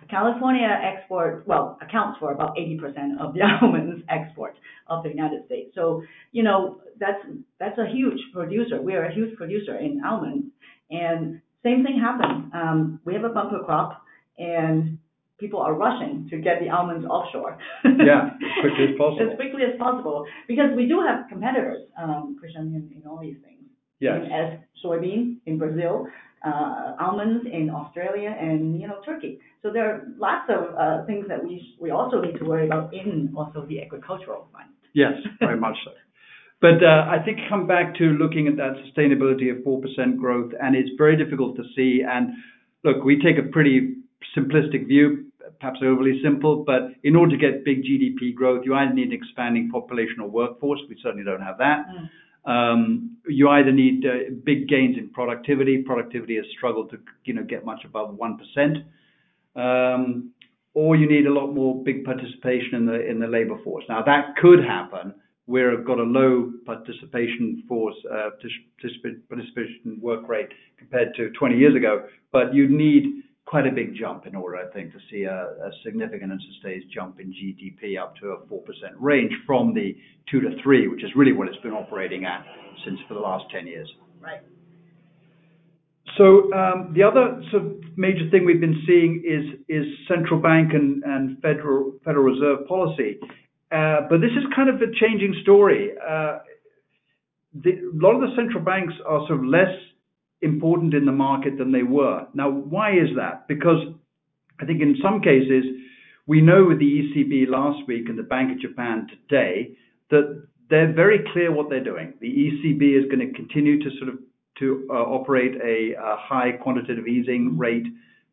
California 0.09 0.67
export, 0.67 1.47
well, 1.47 1.77
accounts 1.81 2.19
for 2.19 2.31
about 2.31 2.55
80% 2.55 3.19
of 3.19 3.33
the 3.33 3.41
almonds 3.61 4.03
export 4.09 4.55
of 4.87 5.03
the 5.03 5.09
United 5.09 5.45
States. 5.45 5.71
So, 5.73 6.03
you 6.31 6.43
know, 6.43 6.81
that's 6.99 7.77
a 7.77 7.87
huge 7.91 8.19
producer. 8.33 8.81
We 8.81 8.93
are 8.93 9.05
a 9.05 9.13
huge 9.13 9.35
producer 9.37 9.77
in 9.77 10.01
almonds. 10.05 10.47
And 10.89 11.41
same 11.63 11.83
thing 11.83 11.99
happened. 11.99 12.51
Um, 12.53 12.99
we 13.05 13.13
have 13.13 13.23
a 13.23 13.29
bumper 13.29 13.59
crop, 13.65 14.01
and 14.37 14.97
people 15.41 15.59
are 15.59 15.73
rushing 15.73 16.27
to 16.29 16.37
get 16.37 16.61
the 16.61 16.69
almonds 16.69 17.05
offshore. 17.05 17.57
Yeah, 17.83 18.29
as 18.29 18.51
quickly 18.61 18.85
as 18.93 18.97
possible. 18.97 19.29
As 19.29 19.35
quickly 19.35 19.63
as 19.63 19.77
possible. 19.77 20.25
Because 20.47 20.69
we 20.77 20.87
do 20.87 21.01
have 21.05 21.27
competitors, 21.27 21.79
um, 22.01 22.37
Christian, 22.39 22.91
in 22.95 23.01
all 23.09 23.19
these 23.19 23.35
things. 23.43 23.59
Yes. 23.99 24.21
As 24.31 24.59
soybean 24.83 25.37
in 25.45 25.57
Brazil, 25.57 26.07
uh, 26.45 26.95
almonds 26.99 27.45
in 27.51 27.69
Australia 27.69 28.35
and, 28.39 28.79
you 28.79 28.87
know, 28.87 28.99
Turkey. 29.05 29.39
So 29.61 29.71
there 29.71 29.85
are 29.91 30.07
lots 30.17 30.49
of 30.49 30.75
uh, 30.75 31.05
things 31.05 31.25
that 31.27 31.43
we 31.43 31.91
also 31.91 32.21
need 32.21 32.37
to 32.39 32.45
worry 32.45 32.65
about 32.65 32.93
in 32.93 33.33
also 33.37 33.65
the 33.67 33.81
agricultural 33.81 34.47
front. 34.51 34.71
Yes, 34.93 35.13
very 35.39 35.59
much 35.59 35.75
so. 35.85 35.91
But 36.61 36.83
uh, 36.83 37.09
I 37.09 37.17
think 37.25 37.39
come 37.49 37.65
back 37.65 37.95
to 37.95 38.03
looking 38.03 38.47
at 38.47 38.55
that 38.57 38.73
sustainability 38.85 39.49
of 39.51 39.63
4% 39.63 40.17
growth, 40.17 40.51
and 40.61 40.75
it's 40.75 40.89
very 40.97 41.17
difficult 41.17 41.55
to 41.57 41.63
see. 41.75 42.01
And 42.07 42.29
look, 42.83 43.03
we 43.03 43.19
take 43.19 43.37
a 43.39 43.49
pretty 43.49 43.95
simplistic 44.37 44.87
view, 44.87 45.30
perhaps 45.59 45.79
overly 45.83 46.21
simple, 46.23 46.63
but 46.65 46.91
in 47.03 47.15
order 47.15 47.35
to 47.35 47.37
get 47.37 47.65
big 47.65 47.83
GDP 47.83 48.33
growth, 48.33 48.63
you 48.65 48.75
either 48.75 48.93
need 48.93 49.07
an 49.07 49.13
expanding 49.13 49.69
population 49.69 50.19
or 50.21 50.29
workforce. 50.29 50.79
We 50.89 50.97
certainly 51.01 51.23
don't 51.23 51.41
have 51.41 51.57
that. 51.57 51.85
Mm. 51.87 52.09
Um, 52.43 53.17
you 53.27 53.49
either 53.49 53.71
need 53.71 54.05
uh, 54.05 54.31
big 54.43 54.67
gains 54.67 54.97
in 54.97 55.09
productivity. 55.09 55.83
Productivity 55.83 56.37
has 56.37 56.45
struggled 56.57 56.89
to, 56.91 56.97
you 57.25 57.33
know, 57.33 57.43
get 57.43 57.65
much 57.65 57.85
above 57.85 58.17
1%. 58.17 58.83
Um, 59.55 60.31
or 60.73 60.95
you 60.95 61.07
need 61.07 61.27
a 61.27 61.33
lot 61.33 61.47
more 61.47 61.83
big 61.83 62.05
participation 62.05 62.89
in 62.89 63.19
the 63.19 63.27
labor 63.27 63.57
force. 63.63 63.83
Now, 63.89 64.01
that 64.03 64.37
could 64.37 64.63
happen 64.63 65.13
where 65.45 65.75
we've 65.75 65.85
got 65.85 65.99
a 65.99 66.03
low 66.03 66.51
uh, 66.65 66.65
participation 66.65 67.63
work 70.01 70.29
rate 70.29 70.49
compared 70.77 71.13
to 71.15 71.29
20 71.31 71.57
years 71.57 71.75
ago. 71.75 72.05
But 72.31 72.53
You'd 72.53 72.71
need 72.71 73.23
quite 73.45 73.67
a 73.67 73.71
big 73.71 73.95
jump 73.95 74.27
in 74.27 74.35
order, 74.35 74.57
I 74.57 74.71
think, 74.71 74.93
to 74.93 74.99
see 75.09 75.23
a 75.23 75.71
significant 75.83 76.31
and 76.31 76.41
sustained 76.53 76.83
jump 76.93 77.19
in 77.19 77.33
GDP 77.33 78.01
up 78.01 78.15
to 78.17 78.29
a 78.29 78.37
4% 78.45 78.61
range 78.99 79.33
from 79.45 79.73
the 79.73 79.95
2%-3%, 80.33 80.91
which 80.91 81.03
is 81.03 81.09
really 81.15 81.33
what 81.33 81.47
it's 81.47 81.57
been 81.57 81.73
operating 81.73 82.25
at 82.25 82.45
since 82.85 82.99
for 83.07 83.15
the 83.15 83.19
last 83.19 83.45
10 83.51 83.67
years. 83.67 83.91
Right. 84.21 84.41
So, 86.17 86.53
um, 86.53 86.93
the 86.93 87.03
other 87.03 87.41
sort 87.51 87.63
of 87.63 87.71
major 87.97 88.29
thing 88.29 88.45
we've 88.45 88.59
been 88.59 88.83
seeing 88.85 89.23
is 89.67 89.85
central 90.07 90.39
bank 90.39 90.71
and 90.73 91.41
Federal 91.41 91.93
Reserve 92.05 92.67
policy. 92.67 93.19
Uh, 93.71 94.01
but 94.09 94.19
this 94.19 94.31
is 94.31 94.43
kind 94.53 94.69
of 94.69 94.75
a 94.75 94.91
changing 94.99 95.33
story. 95.43 95.91
Uh, 95.97 96.39
a 97.65 97.71
lot 97.93 98.15
of 98.15 98.21
the 98.21 98.35
central 98.35 98.63
banks 98.63 98.93
are 99.07 99.25
sort 99.27 99.39
of 99.39 99.45
less 99.45 99.71
important 100.41 100.93
in 100.93 101.05
the 101.05 101.11
market 101.11 101.57
than 101.57 101.71
they 101.71 101.83
were. 101.83 102.27
Now, 102.33 102.49
why 102.49 102.91
is 102.91 103.09
that? 103.15 103.47
Because 103.47 103.85
I 104.59 104.65
think 104.65 104.81
in 104.81 104.97
some 105.01 105.21
cases, 105.21 105.65
we 106.27 106.41
know 106.41 106.65
with 106.65 106.79
the 106.79 106.85
ECB 106.85 107.47
last 107.49 107.87
week 107.87 108.09
and 108.09 108.17
the 108.17 108.23
Bank 108.23 108.51
of 108.51 108.59
Japan 108.59 109.07
today, 109.07 109.75
that 110.09 110.47
they're 110.69 110.93
very 110.93 111.19
clear 111.33 111.51
what 111.51 111.69
they're 111.69 111.83
doing. 111.83 112.13
The 112.21 112.27
ECB 112.27 112.97
is 112.97 113.09
gonna 113.09 113.31
continue 113.33 113.81
to 113.83 113.89
sort 113.97 114.09
of 114.09 114.19
to 114.59 114.87
uh, 114.91 114.93
operate 114.93 115.55
a 115.61 115.95
high 116.17 116.51
quantitative 116.51 117.07
easing 117.07 117.57
rate 117.57 117.85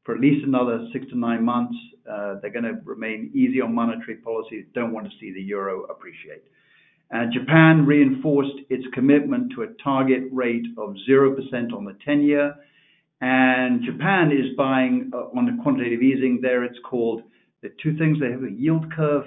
for 0.04 0.14
at 0.14 0.20
least 0.20 0.44
another 0.44 0.86
six 0.92 1.06
to 1.10 1.18
nine 1.18 1.44
months. 1.44 1.76
Uh, 2.10 2.36
they're 2.40 2.52
gonna 2.52 2.80
remain 2.84 3.30
easy 3.34 3.60
on 3.60 3.74
monetary 3.74 4.16
policy, 4.16 4.66
don't 4.74 4.92
want 4.92 5.06
to 5.06 5.12
see 5.18 5.32
the 5.32 5.42
euro 5.42 5.84
appreciate. 5.84 6.44
Uh, 7.14 7.24
Japan 7.32 7.86
reinforced 7.86 8.58
its 8.68 8.84
commitment 8.92 9.52
to 9.54 9.62
a 9.62 9.68
target 9.82 10.24
rate 10.30 10.66
of 10.76 10.94
0% 11.08 11.72
on 11.72 11.84
the 11.84 11.96
10-year. 12.06 12.54
And 13.20 13.82
Japan 13.82 14.30
is 14.30 14.54
buying 14.56 15.10
uh, 15.12 15.36
on 15.36 15.48
a 15.48 15.62
quantitative 15.62 16.02
easing 16.02 16.40
there. 16.42 16.64
It's 16.64 16.78
called 16.88 17.22
the 17.62 17.70
two 17.82 17.96
things. 17.96 18.18
They 18.20 18.30
have 18.30 18.44
a 18.44 18.50
yield 18.50 18.92
curve 18.92 19.24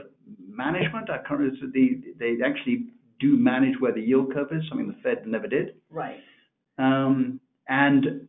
management. 0.48 1.10
They 1.10 2.38
actually 2.46 2.86
do 3.20 3.36
manage 3.38 3.80
where 3.80 3.94
the 3.94 4.02
yield 4.02 4.34
curve 4.34 4.48
is, 4.52 4.64
something 4.70 4.88
the 4.88 4.98
Fed 5.04 5.26
never 5.28 5.48
did. 5.48 5.76
Right. 5.90 6.20
Um, 6.78 7.40
and 7.68 8.22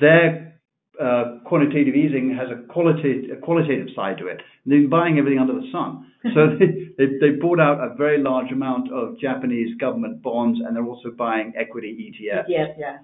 their 0.00 0.53
Uh, 1.00 1.38
quantitative 1.44 1.96
easing 1.96 2.36
has 2.38 2.48
a 2.50 2.62
qualitative 2.72 3.88
side 3.96 4.16
to 4.16 4.28
it. 4.28 4.40
They've 4.64 4.82
been 4.82 4.88
buying 4.88 5.18
everything 5.18 5.40
under 5.40 5.54
the 5.54 5.68
sun. 5.72 6.10
So 6.32 6.56
they 6.58 7.30
bought 7.38 7.60
out 7.60 7.80
a 7.84 7.94
very 7.96 8.22
large 8.22 8.50
amount 8.50 8.90
of 8.90 9.18
Japanese 9.18 9.76
government 9.76 10.22
bonds, 10.22 10.58
and 10.64 10.74
they're 10.74 10.86
also 10.86 11.10
buying 11.10 11.52
equity 11.54 12.14
ETFs. 12.16 12.48
ETFs, 12.48 12.78
yeah. 12.78 12.98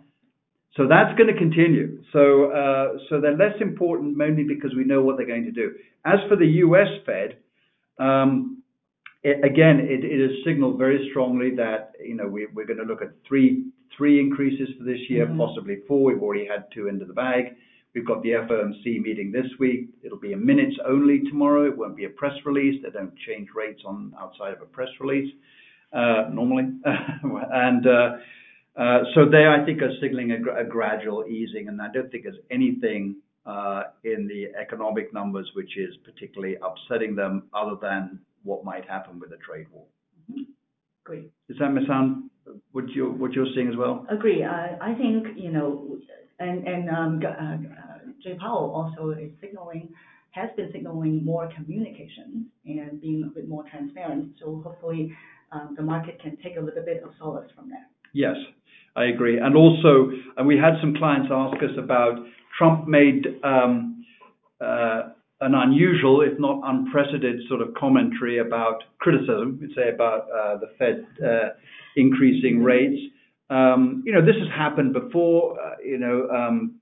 So 0.74 0.86
that's 0.88 1.18
gonna 1.18 1.36
continue. 1.36 2.02
So, 2.12 2.50
uh, 2.50 2.98
so 3.10 3.20
they're 3.20 3.36
less 3.36 3.60
important 3.60 4.16
mainly 4.16 4.44
because 4.44 4.74
we 4.74 4.84
know 4.84 5.02
what 5.02 5.18
they're 5.18 5.26
going 5.26 5.44
to 5.44 5.50
do. 5.50 5.72
As 6.06 6.18
for 6.30 6.36
the 6.36 6.46
U.S. 6.64 6.88
Fed, 7.04 7.36
um, 7.98 8.62
again, 9.24 9.80
it 9.82 10.20
has 10.20 10.38
signaled 10.44 10.78
very 10.78 11.08
strongly 11.10 11.54
that, 11.56 11.92
you 12.02 12.14
know, 12.14 12.26
we're 12.26 12.66
gonna 12.66 12.84
look 12.84 13.02
at 13.02 13.10
three 13.28 13.64
increases 14.00 14.68
for 14.78 14.84
this 14.84 15.00
year. 15.08 15.26
Mm-hmm. 15.26 15.38
Possibly 15.38 15.76
four. 15.86 16.12
We've 16.12 16.22
already 16.22 16.46
had 16.46 16.64
two 16.72 16.88
into 16.88 17.04
the 17.04 17.12
bag. 17.12 17.56
We've 17.94 18.06
got 18.06 18.22
the 18.22 18.30
FOMC 18.30 19.00
meeting 19.00 19.32
this 19.32 19.46
week. 19.58 19.88
It'll 20.02 20.18
be 20.18 20.32
in 20.32 20.46
minutes 20.46 20.76
only 20.86 21.22
tomorrow. 21.28 21.66
It 21.66 21.76
won't 21.76 21.96
be 21.96 22.04
a 22.04 22.10
press 22.10 22.34
release. 22.44 22.80
They 22.82 22.90
don't 22.90 23.12
change 23.26 23.48
rates 23.54 23.82
on 23.84 24.14
outside 24.18 24.52
of 24.52 24.62
a 24.62 24.66
press 24.66 24.88
release 25.00 25.32
uh, 25.92 26.28
normally. 26.32 26.72
And 27.52 27.86
uh, 27.86 28.10
uh, 28.80 28.98
so 29.14 29.28
they, 29.28 29.46
I 29.46 29.64
think, 29.64 29.82
are 29.82 29.90
signaling 30.00 30.30
a 30.30 30.64
gradual 30.64 31.24
easing, 31.26 31.68
and 31.68 31.82
I 31.82 31.88
don't 31.92 32.10
think 32.10 32.24
there's 32.24 32.36
anything 32.50 33.16
in 34.04 34.28
the 34.28 34.46
economic 34.60 35.12
numbers 35.12 35.50
which 35.54 35.76
is 35.76 35.94
particularly 36.04 36.56
upsetting 36.62 37.16
them 37.16 37.44
other 37.52 37.76
than 37.82 38.20
what 38.44 38.64
might 38.64 38.88
happen 38.88 39.18
with 39.18 39.30
the 39.30 39.36
trade 39.36 39.66
war. 39.72 39.84
Mm-hmm. 40.30 40.42
Great. 41.04 41.30
Does 41.48 41.58
that 41.58 41.74
sound 41.88 42.30
what 42.70 42.88
you're 42.88 43.46
seeing 43.54 43.68
as 43.68 43.76
well? 43.76 44.06
Agree. 44.08 44.44
I 44.44 44.94
think, 44.96 45.36
you 45.36 45.50
know, 45.50 45.98
Um, 46.40 47.20
uh, 47.22 47.28
uh, 47.28 47.56
Jay 48.22 48.34
Powell 48.38 48.72
also 48.74 49.10
is 49.10 49.30
signaling, 49.40 49.90
has 50.30 50.48
been 50.56 50.70
signaling 50.72 51.24
more 51.24 51.50
communication 51.54 52.46
and 52.64 53.00
being 53.00 53.24
a 53.24 53.34
bit 53.34 53.48
more 53.48 53.64
transparent. 53.70 54.32
So 54.40 54.62
hopefully, 54.64 55.14
um, 55.52 55.74
the 55.76 55.82
market 55.82 56.20
can 56.22 56.36
take 56.42 56.56
a 56.56 56.60
little 56.60 56.84
bit 56.84 57.02
of 57.02 57.10
solace 57.18 57.50
from 57.54 57.68
that. 57.70 57.90
Yes, 58.14 58.36
I 58.96 59.04
agree. 59.04 59.38
And 59.38 59.54
also, 59.54 60.10
and 60.36 60.46
we 60.46 60.56
had 60.56 60.74
some 60.80 60.94
clients 60.94 61.28
ask 61.30 61.56
us 61.62 61.76
about 61.78 62.18
Trump 62.56 62.88
made 62.88 63.26
um, 63.44 64.04
uh, 64.60 65.10
an 65.40 65.54
unusual, 65.54 66.22
if 66.22 66.38
not 66.38 66.60
unprecedented, 66.64 67.40
sort 67.48 67.60
of 67.60 67.74
commentary 67.74 68.38
about 68.38 68.82
criticism, 68.98 69.58
we'd 69.60 69.74
say, 69.74 69.90
about 69.92 70.26
the 70.60 70.70
Fed 70.78 71.06
increasing 71.96 72.62
rates. 72.62 73.00
Um, 73.50 74.02
you 74.06 74.12
know, 74.12 74.24
this 74.24 74.36
has 74.36 74.48
happened 74.48 74.92
before. 74.92 75.60
Uh, 75.60 75.74
you 75.84 75.98
know, 75.98 76.28
um, 76.30 76.76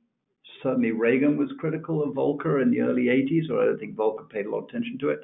certainly 0.63 0.93
Reagan 0.93 1.37
was 1.37 1.51
critical 1.59 2.03
of 2.03 2.15
Volcker 2.15 2.63
in 2.63 2.71
the 2.71 2.81
early 2.81 3.05
1980s, 3.05 3.51
or 3.51 3.63
I 3.63 3.67
don't 3.67 3.79
think 3.79 3.97
Volcker 3.97 4.29
paid 4.29 4.47
a 4.47 4.51
lot 4.51 4.59
of 4.59 4.69
attention 4.69 4.99
to 5.01 5.09
it. 5.09 5.21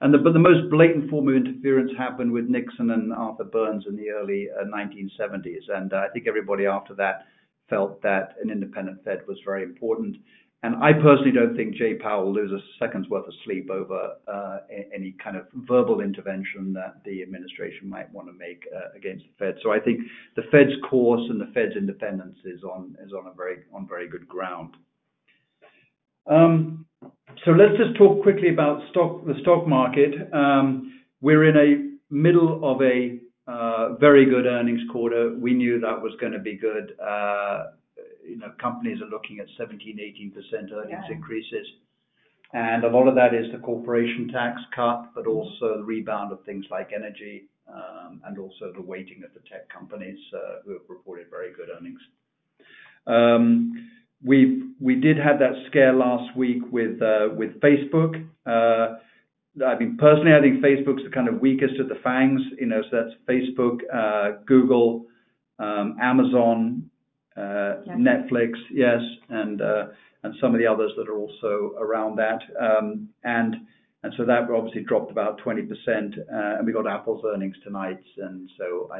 And 0.00 0.12
but 0.22 0.32
the 0.32 0.38
most 0.38 0.70
blatant 0.70 1.08
form 1.08 1.28
of 1.28 1.34
interference 1.34 1.90
happened 1.96 2.30
with 2.30 2.48
Nixon 2.48 2.90
and 2.90 3.12
Arthur 3.12 3.44
Burns 3.44 3.84
in 3.88 3.96
the 3.96 4.10
early 4.10 4.48
uh, 4.50 4.64
1970s. 4.64 5.70
And 5.74 5.92
I 5.94 6.08
think 6.08 6.26
everybody 6.26 6.66
after 6.66 6.94
that 6.94 7.26
felt 7.68 8.02
that 8.02 8.34
an 8.42 8.50
independent 8.50 9.02
Fed 9.04 9.20
was 9.26 9.38
very 9.44 9.62
important. 9.62 10.16
I 10.74 10.92
personally 10.92 11.32
don't 11.32 11.54
think 11.54 11.74
Jay 11.74 11.94
Powell 11.94 12.26
will 12.26 12.34
lose 12.34 12.50
a 12.50 12.58
second's 12.78 13.08
worth 13.08 13.26
of 13.26 13.34
sleep 13.44 13.70
over 13.70 14.14
uh, 14.26 14.58
any 14.94 15.14
kind 15.22 15.36
of 15.36 15.46
verbal 15.54 16.00
intervention 16.00 16.72
that 16.72 16.96
the 17.04 17.22
administration 17.22 17.88
might 17.88 18.12
wanna 18.12 18.32
make 18.32 18.66
uh, 18.74 18.96
against 18.96 19.24
the 19.26 19.32
Fed. 19.38 19.56
So 19.62 19.70
I 19.70 19.78
think 19.78 20.00
the 20.34 20.42
Fed's 20.50 20.72
course 20.88 21.22
and 21.28 21.40
the 21.40 21.50
Fed's 21.52 21.76
independence 21.76 22.38
is 22.44 22.64
on 22.64 22.96
is 23.04 23.12
on 23.12 23.26
a 23.26 23.34
very 23.34 23.58
on 23.72 23.86
very 23.86 24.08
good 24.08 24.26
ground. 24.26 24.76
Um, 26.26 26.86
so 27.44 27.50
let's 27.50 27.76
just 27.76 27.96
talk 27.96 28.22
quickly 28.22 28.48
about 28.48 28.80
stock 28.90 29.26
the 29.26 29.34
stock 29.42 29.66
market. 29.66 30.32
Um, 30.32 31.02
we're 31.20 31.44
in 31.44 31.56
a 31.56 32.14
middle 32.14 32.60
of 32.64 32.80
a 32.82 33.18
uh, 33.46 33.94
very 33.96 34.24
good 34.24 34.46
earnings 34.46 34.80
quarter. 34.90 35.34
We 35.38 35.54
knew 35.54 35.80
that 35.80 36.00
was 36.00 36.12
gonna 36.20 36.38
be 36.38 36.56
good. 36.56 36.92
You 38.28 38.36
know, 38.36 38.52
companies 38.60 39.00
are 39.00 39.08
looking 39.08 39.38
at 39.40 39.46
17%-18% 39.58 40.72
earnings 40.72 41.04
increases. 41.10 41.66
Yeah. 42.54 42.86
A 42.86 42.88
lot 42.88 43.08
of 43.08 43.14
that 43.16 43.34
is 43.34 43.50
the 43.52 43.58
corporation 43.58 44.28
tax 44.28 44.60
cut, 44.74 45.10
but 45.14 45.26
also 45.26 45.78
the 45.78 45.84
rebound 45.84 46.32
of 46.32 46.44
things 46.44 46.64
like 46.70 46.90
energy, 46.94 47.48
um, 47.72 48.20
and 48.24 48.38
also 48.38 48.72
the 48.74 48.82
weighting 48.82 49.22
of 49.24 49.34
the 49.34 49.40
tech 49.48 49.68
companies, 49.68 50.18
uh, 50.34 50.62
who 50.64 50.72
have 50.72 50.82
reported 50.88 51.26
very 51.30 51.52
good 51.52 51.68
earnings. 51.76 52.00
Um, 53.06 53.90
we 54.24 54.94
did 55.00 55.18
have 55.18 55.38
that 55.40 55.52
scare 55.68 55.92
last 55.92 56.36
week 56.36 56.62
with 56.70 57.02
uh, 57.02 57.28
Facebook. 57.62 58.26
Uh, 58.46 58.96
I 59.64 59.78
mean, 59.78 59.96
personally, 59.98 60.32
I 60.32 60.40
think 60.40 60.62
Facebook's 60.62 61.04
the 61.04 61.10
kind 61.10 61.28
of 61.28 61.40
weakest 61.40 61.78
of 61.78 61.88
the 61.88 61.96
FANGs. 61.96 62.40
You 62.58 62.66
know, 62.66 62.82
so 62.90 63.04
that's 63.04 63.14
Facebook, 63.28 63.80
Google, 64.46 65.06
um, 65.58 65.96
Amazon, 66.00 66.90
Uh, 67.36 67.82
Netflix, 67.88 68.52
yes, 68.70 69.00
uh, 69.30 69.88
and 70.22 70.34
some 70.40 70.54
of 70.54 70.58
the 70.58 70.66
others 70.66 70.92
that 70.96 71.08
are 71.08 71.18
also 71.18 71.74
around 71.78 72.16
that. 72.16 72.40
Um, 72.58 73.10
and 73.24 73.56
so 74.16 74.24
that 74.24 74.48
obviously 74.50 74.82
dropped 74.84 75.10
about 75.10 75.40
20%. 75.40 75.68
Uh, 75.68 76.22
and 76.28 76.66
we 76.66 76.72
got 76.72 76.86
Apple's 76.86 77.24
earnings 77.26 77.56
tonight. 77.62 78.00
And 78.18 78.48
so 78.56 78.90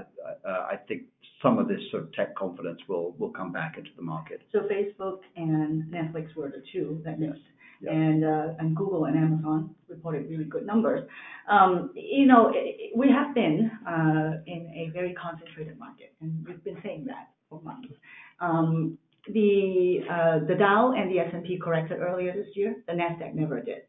I 0.45 0.77
think 0.89 1.03
some 1.43 1.59
of 1.59 1.69
this 1.69 1.81
sort 1.91 2.03
of 2.03 2.13
tech 2.13 2.35
confidence 2.35 2.81
will 2.89 3.33
come 3.35 3.53
back 3.53 3.79
into 3.79 3.91
the 3.97 4.03
market. 4.03 4.43
So 4.53 4.61
Facebook 4.61 5.21
and 5.37 5.85
Netflix 5.85 6.35
were 6.37 6.49
the 6.49 6.63
two 6.73 7.01
that 7.05 7.19
missed. 7.19 7.39
Yeah. 7.81 7.93
Google 8.75 9.05
and 9.05 9.17
Amazon 9.17 9.75
reported 9.89 10.29
really 10.29 10.45
good 10.45 10.67
numbers. 10.67 11.09
Um, 11.49 11.91
you 11.95 12.27
know, 12.27 12.53
we 12.95 13.09
have 13.09 13.35
been 13.35 13.71
in 14.47 14.73
a 14.75 14.91
very 14.93 15.15
concentrated 15.15 15.79
market, 15.79 16.13
and 16.21 16.45
we've 16.47 16.63
been 16.65 16.79
saying 16.83 17.05
that 17.07 17.31
for 17.49 17.61
months. 17.63 17.89
Um, 18.41 18.99
uh, 19.29 19.33
the 20.47 20.55
Dow 20.59 20.93
and 20.97 21.11
the 21.11 21.19
S&P 21.19 21.59
corrected 21.59 21.99
earlier 21.99 22.33
this 22.33 22.55
year. 22.55 22.77
The 22.87 22.93
Nasdaq 22.93 23.35
never 23.35 23.61
did. 23.61 23.83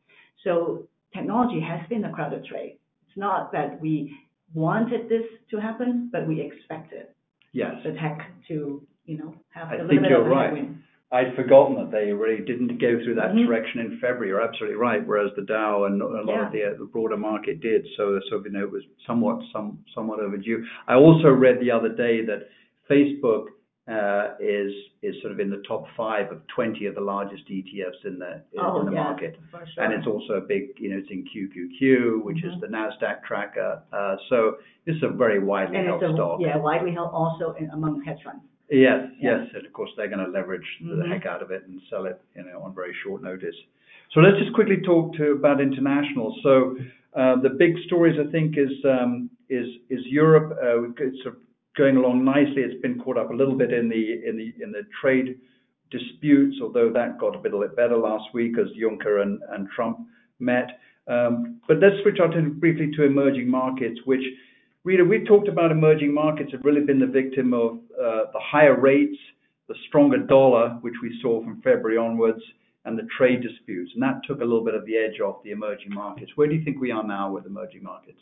So 0.44 0.88
technology 1.14 1.60
has 1.62 1.88
been 1.90 2.06
a 2.06 2.12
crowded 2.12 2.46
trade. 2.46 2.80
It's 3.08 3.18
not 3.18 3.52
that 3.52 3.80
we 3.80 4.16
wanted 4.54 5.10
this 5.10 5.24
to 5.52 5.58
happen, 5.58 6.10
but 6.12 6.28
we 6.28 6.42
expected. 6.42 7.08
Yes. 7.54 7.76
The 7.84 7.92
tech 7.94 8.32
to, 8.48 8.82
you 9.06 9.18
know, 9.18 9.36
have 9.50 9.70
a 9.70 9.84
little 9.84 9.88
bit 9.88 9.98
of 9.98 10.04
a 10.04 10.06
headwind. 10.06 10.28
I 10.30 10.30
think 10.30 10.30
you're 10.30 10.30
right. 10.30 10.70
I'd 11.10 11.36
forgotten 11.36 11.76
that 11.76 11.92
they 11.92 12.12
really 12.12 12.44
didn't 12.44 12.82
go 12.82 13.00
through 13.04 13.16
that 13.16 13.32
mm-hmm. 13.32 13.46
direction 13.46 13.80
in 13.80 14.00
February. 14.02 14.28
You're 14.28 14.42
absolutely 14.42 14.76
right. 14.76 15.06
Whereas 15.06 15.32
the 15.38 15.44
Dow 15.44 15.86
and 15.86 16.02
a 16.02 16.06
lot 16.06 16.42
of 16.42 16.48
uh, 16.48 16.78
the 16.78 16.90
broader 16.92 17.16
market 17.16 17.62
did. 17.62 17.88
So 17.96 18.20
you 18.30 18.52
know, 18.52 18.64
it 18.64 18.72
was 18.72 18.84
somewhat 19.08 20.20
overdue. 20.20 20.66
I 20.88 20.96
also 20.96 21.30
read 21.30 21.62
the 21.62 21.72
other 21.72 21.90
day 21.90 22.26
that 22.26 22.50
Facebook 22.92 23.46
Uh, 23.88 24.36
is 24.42 24.74
is 25.02 25.16
sort 25.22 25.32
of 25.32 25.40
in 25.40 25.50
the 25.50 25.64
top 25.66 25.86
five 25.96 26.30
of 26.30 26.42
20 26.54 26.88
of 26.88 26.96
the 26.96 27.00
largest 27.00 27.44
ETFs 27.48 28.04
in 28.04 28.20
the 28.20 28.44
oh, 28.60 28.84
market. 28.84 29.38
Oh, 29.38 29.44
yeah. 29.54 29.60
For 29.60 29.66
sure. 29.76 29.94
It's 29.94 30.06
also 30.06 30.34
a 30.34 30.42
big, 30.42 30.72
you 30.78 30.90
know, 30.90 30.98
it's 30.98 31.10
in 31.10 31.24
QQQ, 31.24 32.22
which 32.22 32.44
is 32.44 32.52
mm-hmm. 32.52 32.60
the 32.60 32.68
Nasdaq 32.68 33.24
tracker. 33.24 33.82
Uh, 33.94 34.18
this 34.86 34.98
is 34.98 35.04
a 35.04 35.08
very 35.08 35.40
widely 35.40 35.78
held 35.86 36.04
stock. 36.16 36.40
Yeah, 36.42 36.58
widely 36.58 36.92
held 36.92 37.12
also 37.14 37.56
among 37.72 38.04
hedge 38.04 38.18
funds. 38.26 38.44
Yes. 38.70 39.08
Yes. 39.22 39.48
Of 39.56 39.72
course, 39.72 39.92
they're 39.96 40.10
gonna 40.10 40.28
leverage 40.28 40.68
the 40.82 40.96
mm-hmm. 40.96 41.12
heck 41.12 41.26
out 41.26 41.42
of 41.42 41.52
it 41.52 41.64
and 41.66 41.80
sell 41.90 42.06
it, 42.08 42.20
you 42.36 42.44
know, 42.44 42.64
on 42.64 42.76
very 42.76 42.94
short 43.06 43.24
notice. 43.24 43.56
So 44.14 44.20
let's 44.20 44.38
just 44.38 44.54
quickly 44.54 44.82
talk 44.86 45.16
about 45.20 45.62
international. 45.62 46.36
So, 46.44 46.76
uh, 47.16 47.40
the 47.42 47.52
big 47.58 47.76
stories 47.86 48.20
I 48.20 48.30
think 48.32 48.58
is 48.58 48.74
um 48.84 49.30
is 49.50 49.68
is 49.90 50.02
Europe. 50.06 50.58
It's 51.00 51.26
going 51.78 51.98
along 51.98 52.26
nicely. 52.26 52.64
It's 52.64 52.82
been 52.82 53.00
caught 53.00 53.18
up 53.18 53.30
a 53.30 53.34
little 53.34 53.56
bit 53.56 53.72
in 53.72 53.88
the 53.88 54.28
in 54.28 54.38
the 54.38 54.64
in 54.64 54.72
the 54.72 54.82
trade 55.02 55.38
disputes, 55.92 56.58
although 56.62 56.92
that 56.92 57.20
got 57.20 57.36
a 57.36 57.40
bit 57.40 57.54
better 57.76 57.98
last 57.98 58.26
week 58.34 58.58
as 58.60 58.68
Juncker 58.78 59.22
and 59.22 59.70
Trump 59.76 60.00
met. 60.40 60.80
Um, 61.08 61.62
but 61.68 61.78
let's 61.80 61.96
switch 62.02 62.20
on 62.20 62.60
briefly 62.60 62.92
to 62.98 63.04
emerging 63.04 63.50
markets, 63.50 64.00
which 64.06 64.24
really 64.84 65.04
we've 65.04 65.26
talked 65.26 65.48
about 65.48 65.72
emerging 65.72 66.14
markets 66.14 66.52
have 66.52 66.66
really 66.66 66.82
been 66.82 67.00
the 67.00 67.08
victim 67.08 67.54
of 67.54 67.78
uh, 67.96 68.32
the 68.34 68.40
higher 68.40 68.78
rates, 68.78 69.18
the 69.70 69.76
stronger 69.88 70.18
dollar, 70.18 70.78
which 70.82 70.96
we 71.02 71.18
saw 71.22 71.42
from 71.44 71.62
February 71.62 71.98
onwards, 71.98 72.42
and 72.86 72.98
the 72.98 73.08
trade 73.18 73.42
disputes. 73.42 73.92
And 73.94 74.04
that 74.04 74.22
took 74.28 74.42
a 74.42 74.44
little 74.44 74.64
bit 74.64 74.76
of 74.76 74.86
the 74.86 74.98
edge 74.98 75.20
off 75.22 75.44
the 75.44 75.52
emerging 75.52 75.94
markets. 75.94 76.32
Where 76.36 76.48
do 76.48 76.56
you 76.56 76.64
think 76.64 76.82
we 76.82 76.92
are 76.92 77.06
now 77.06 77.32
with 77.32 77.46
emerging 77.46 77.84
markets? 77.84 78.20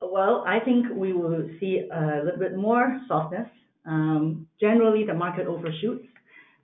Well, 0.00 0.44
I 0.46 0.60
think 0.60 0.86
we 0.94 1.12
will 1.12 1.48
see 1.58 1.88
a 1.92 2.22
little 2.24 2.38
bit 2.38 2.56
more 2.56 3.00
softness. 3.08 3.48
Um, 3.84 4.46
generally, 4.60 5.04
the 5.04 5.14
market 5.14 5.46
overshoots. 5.46 6.06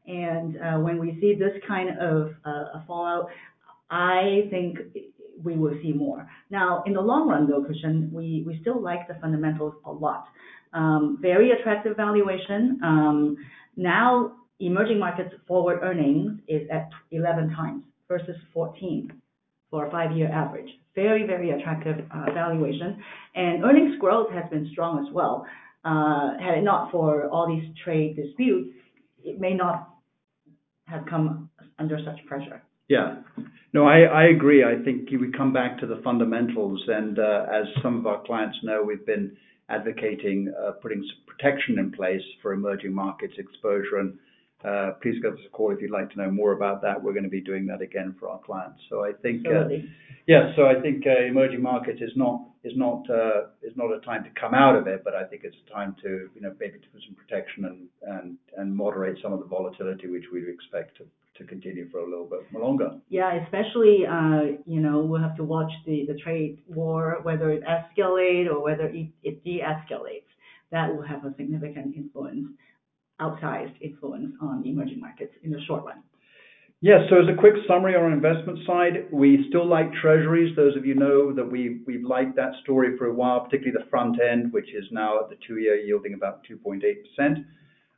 And 0.07 0.57
uh, 0.57 0.79
when 0.79 0.99
we 0.99 1.19
see 1.21 1.35
this 1.35 1.53
kind 1.67 1.99
of 1.99 2.35
uh, 2.47 2.79
a 2.79 2.85
fallout, 2.87 3.29
I 3.91 4.47
think 4.51 4.79
we 5.43 5.57
will 5.57 5.77
see 5.83 5.93
more. 5.93 6.29
Now, 6.51 6.83
in 6.87 6.93
the 6.93 7.01
long 7.01 7.29
run, 7.29 7.49
though, 7.49 7.65
Christian, 7.65 8.11
we 8.13 8.59
still 8.61 8.81
like 8.81 9.09
the 9.09 9.15
fundamentals 9.15 9.75
a 9.85 9.91
lot. 9.91 10.27
Um, 10.73 11.19
very 11.21 11.53
attractive 11.53 11.97
valuation. 11.97 12.81
Um, 12.83 13.37
now 13.77 14.33
emerging 14.61 14.99
markets 14.99 15.35
forward 15.49 15.81
earnings 15.83 16.41
is 16.49 16.69
at 16.71 16.91
11x 17.13 17.83
versus 18.09 18.37
14 18.53 19.13
for 19.75 19.89
a 19.89 19.91
five-year 19.91 20.31
average. 20.31 20.69
Very 20.95 21.27
very 21.27 21.51
attractive 21.51 21.97
uh, 22.15 22.33
valuation. 22.33 23.03
And 23.35 23.65
earnings 23.65 23.99
growth 23.99 24.31
has 24.31 24.45
been 24.49 24.69
strong 24.71 25.05
as 25.05 25.13
well. 25.13 25.45
Uh, 25.85 26.39
had 26.39 26.59
it 26.59 26.63
not 26.63 26.93
for 26.93 27.29
all 27.31 27.49
these 27.49 27.69
trade 27.83 28.15
disputes, 28.15 28.69
it 29.25 29.41
may 29.41 29.53
not 29.53 29.89
have 30.85 31.05
come 31.07 31.51
under 31.81 31.99
such 32.05 32.25
pressure. 32.27 32.63
Yeah. 32.89 33.17
No, 33.73 33.85
I 33.89 34.27
agree. 34.27 34.63
I 34.63 34.77
think 34.85 35.11
we 35.11 35.33
come 35.37 35.53
back 35.53 35.81
to 35.81 35.87
the 35.89 36.01
fundamentals. 36.05 36.81
And 36.87 37.19
uh, 37.19 37.47
as 37.53 37.65
some 37.83 37.99
of 37.99 38.07
our 38.07 38.23
clients 38.23 38.57
know, 38.63 38.81
we've 38.87 39.05
been 39.05 39.37
advocating 39.69 40.55
putting 40.81 41.03
protection 41.27 41.81
in 41.81 41.91
place 41.91 42.23
for 42.43 42.53
emerging 42.53 42.95
markets 42.95 43.35
exposure. 43.39 43.99
Uh, 44.65 44.93
please 45.03 45.21
give 45.23 45.35
us 45.35 45.41
a 45.47 45.51
call 45.51 45.73
if 45.73 45.81
you'd 45.83 45.91
like 45.91 46.11
to 46.11 46.19
know 46.19 46.31
more 46.31 46.53
about 46.53 46.81
that. 46.83 47.03
We're 47.03 47.13
gonna 47.13 47.29
be 47.29 47.43
doing 47.43 47.67
that 47.67 47.83
again 47.83 48.15
for 48.19 48.29
our 48.29 48.39
clients. 48.39 48.81
So 48.89 49.05
I 49.05 49.13
think 49.13 49.47
uh, 49.47 49.51
Absolutely. 49.51 49.91
Yeah. 50.27 50.53
So 50.57 50.67
I 50.67 50.81
think 50.81 51.05
uh, 51.07 51.25
emerging 51.25 51.61
markets 51.61 52.01
is 52.01 52.13
not 52.17 52.41
is 52.65 52.73
not 52.77 53.09
uh 53.11 53.49
is 53.63 53.77
not 53.77 53.93
a 53.93 54.01
time 54.01 54.25
to 54.25 54.31
come 54.41 54.55
out 54.55 54.75
of 54.75 54.87
it, 54.87 55.03
but 55.05 55.15
I 55.15 55.25
think 55.25 55.43
it's 55.45 55.57
a 55.67 55.71
time 55.71 55.95
to, 56.03 56.31
you 56.35 56.41
know, 56.41 56.55
maybe 56.59 56.79
to 56.79 56.89
put 56.89 57.03
some 57.07 57.15
protection 57.15 57.89
and 58.57 58.77
moderate 58.77 59.19
some 59.23 59.35
of 59.35 59.41
the 59.41 59.47
volatility 59.47 60.09
which 60.09 60.25
we 60.33 60.51
expect 60.51 60.99
to 61.37 61.45
continue 61.45 61.91
for 61.91 61.99
a 61.99 62.09
little 62.09 62.27
bit 62.27 62.41
longer. 62.59 62.91
Yeah. 63.09 63.43
Especially, 63.45 64.07
you 64.67 64.81
know, 64.81 65.01
we'll 65.01 65.21
have 65.21 65.37
to 65.37 65.45
watch 65.45 65.73
the 65.85 66.07
trade 66.23 66.63
war, 66.69 67.19
whether 67.23 67.51
it 67.51 67.63
escalate 67.65 68.47
or 68.51 68.63
whether 68.63 68.87
it 68.87 69.45
de-escalates. 69.45 70.31
That 70.71 70.95
will 70.95 71.03
have 71.03 71.25
a 71.25 71.35
significant 71.37 71.95
influence, 71.95 72.47
outsized 73.21 73.81
influence 73.81 74.33
on 74.41 74.63
emerging 74.67 75.01
markets 75.01 75.33
in 75.43 75.51
the 75.51 75.61
short 75.67 75.85
run. 75.85 76.03
Yeah. 76.81 77.07
So 77.09 77.17
as 77.17 77.29
a 77.33 77.39
quick 77.41 77.55
summary 77.67 77.95
on 77.95 78.03
our 78.03 78.13
investment 78.13 78.59
side, 78.67 79.07
we 79.11 79.47
still 79.49 79.67
like 79.67 79.91
Treasuries. 80.03 80.55
Those 80.55 80.77
of 80.77 80.85
you 80.85 80.95
know 80.95 81.33
that 81.33 81.51
we 81.51 81.81
we've 81.87 82.05
liked 82.05 82.37
that 82.37 82.53
story 82.63 82.99
for 82.99 83.07
a 83.07 83.15
while, 83.15 83.41
particularly 83.41 83.83
the 83.83 83.89
front 83.89 84.21
end, 84.21 84.53
which 84.53 84.69
is 84.75 84.85
now 84.91 85.21
at 85.21 85.31
the 85.31 85.37
two-year 85.47 85.77
yielding 85.77 86.13
about 86.13 86.45
2.8%. 86.45 87.45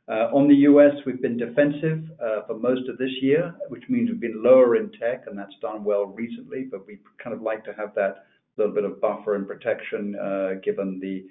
Uh, 0.09 0.33
on 0.33 0.47
the 0.47 0.55
U.S., 0.71 0.93
we've 1.05 1.21
been 1.21 1.35
defensive 1.35 2.01
uh, 2.23 2.47
for 2.47 2.57
most 2.57 2.87
of 2.87 2.97
this 2.97 3.11
year, 3.21 3.53
which 3.67 3.83
means 3.89 4.09
we've 4.09 4.21
been 4.21 4.41
lower 4.41 4.77
in 4.77 4.89
tech, 4.91 5.25
and 5.27 5.37
that's 5.37 5.55
done 5.61 5.83
well 5.83 6.05
recently. 6.05 6.65
But 6.71 6.87
we 6.87 6.99
kind 7.21 7.35
of 7.35 7.41
like 7.41 7.65
to 7.65 7.73
have 7.73 7.93
that 7.95 8.23
little 8.55 8.73
bit 8.73 8.85
of 8.85 9.01
buffer 9.01 9.35
and 9.35 9.45
protection, 9.45 10.15
uh, 10.15 10.61
given 10.63 10.99
the 11.01 11.25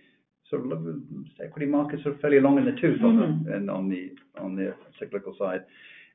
sort 0.51 0.71
of 0.71 0.87
equity 1.43 1.67
markets 1.67 2.03
are 2.07 2.15
fairly 2.19 2.41
long 2.41 2.59
in 2.59 2.65
the 2.65 2.81
tooth 2.81 3.01
mm-hmm. 3.01 3.69
on 3.71 3.89
the 4.57 4.75
cyclical 4.99 5.35
side. 5.39 5.65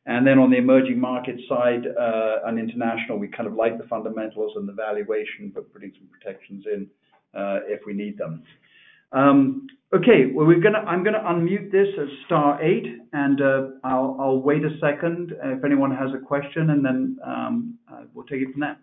And 0.06 0.26
then 0.26 0.39
on 0.39 0.50
the 0.50 0.58
emerging 0.58 1.00
market 1.00 1.39
side, 1.48 1.84
uh, 1.86 2.48
on 2.48 2.58
international, 2.58 3.20
we 3.20 3.28
kind 3.28 3.48
of 3.48 3.54
like 3.54 3.78
the 3.78 3.88
fundamentals 3.88 4.54
and 4.56 4.67
the 4.67 4.74
valuation, 4.74 5.52
but 5.54 5.72
putting 5.72 5.91
some 5.96 6.08
protections 6.08 6.65
in, 6.65 6.88
uh, 7.39 7.60
if 7.67 7.82
we 7.86 7.94
need 7.94 8.17
them. 8.17 8.44
Um, 9.12 9.67
okay. 9.94 10.26
Well, 10.34 10.48
I'm 10.50 11.04
gonna 11.04 11.20
unmute 11.20 11.72
this 11.72 11.88
as 12.02 12.08
star 12.26 12.62
eight, 12.63 12.88
and 13.13 13.41
uh, 13.41 13.67
I'll 13.84 14.41
wait 14.44 14.63
a 14.63 14.72
second 14.80 15.34
if 15.44 15.63
anyone 15.63 15.91
has 15.96 16.10
a 16.15 16.26
question, 16.26 16.72
and 16.72 16.84
then 16.84 17.17
um, 17.24 17.78
we'll 18.13 18.26
take 18.26 18.41
it 18.41 18.52
from 18.52 18.62
there. 18.62 18.78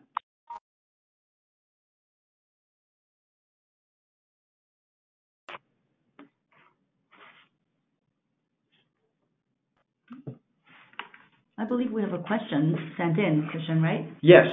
I 11.58 11.64
believe 11.64 11.90
we 11.90 12.02
have 12.02 12.12
a 12.12 12.18
question 12.18 12.92
sent 12.96 13.18
in, 13.18 13.48
Christian, 13.50 13.82
right? 13.82 14.08
Yes. 14.20 14.46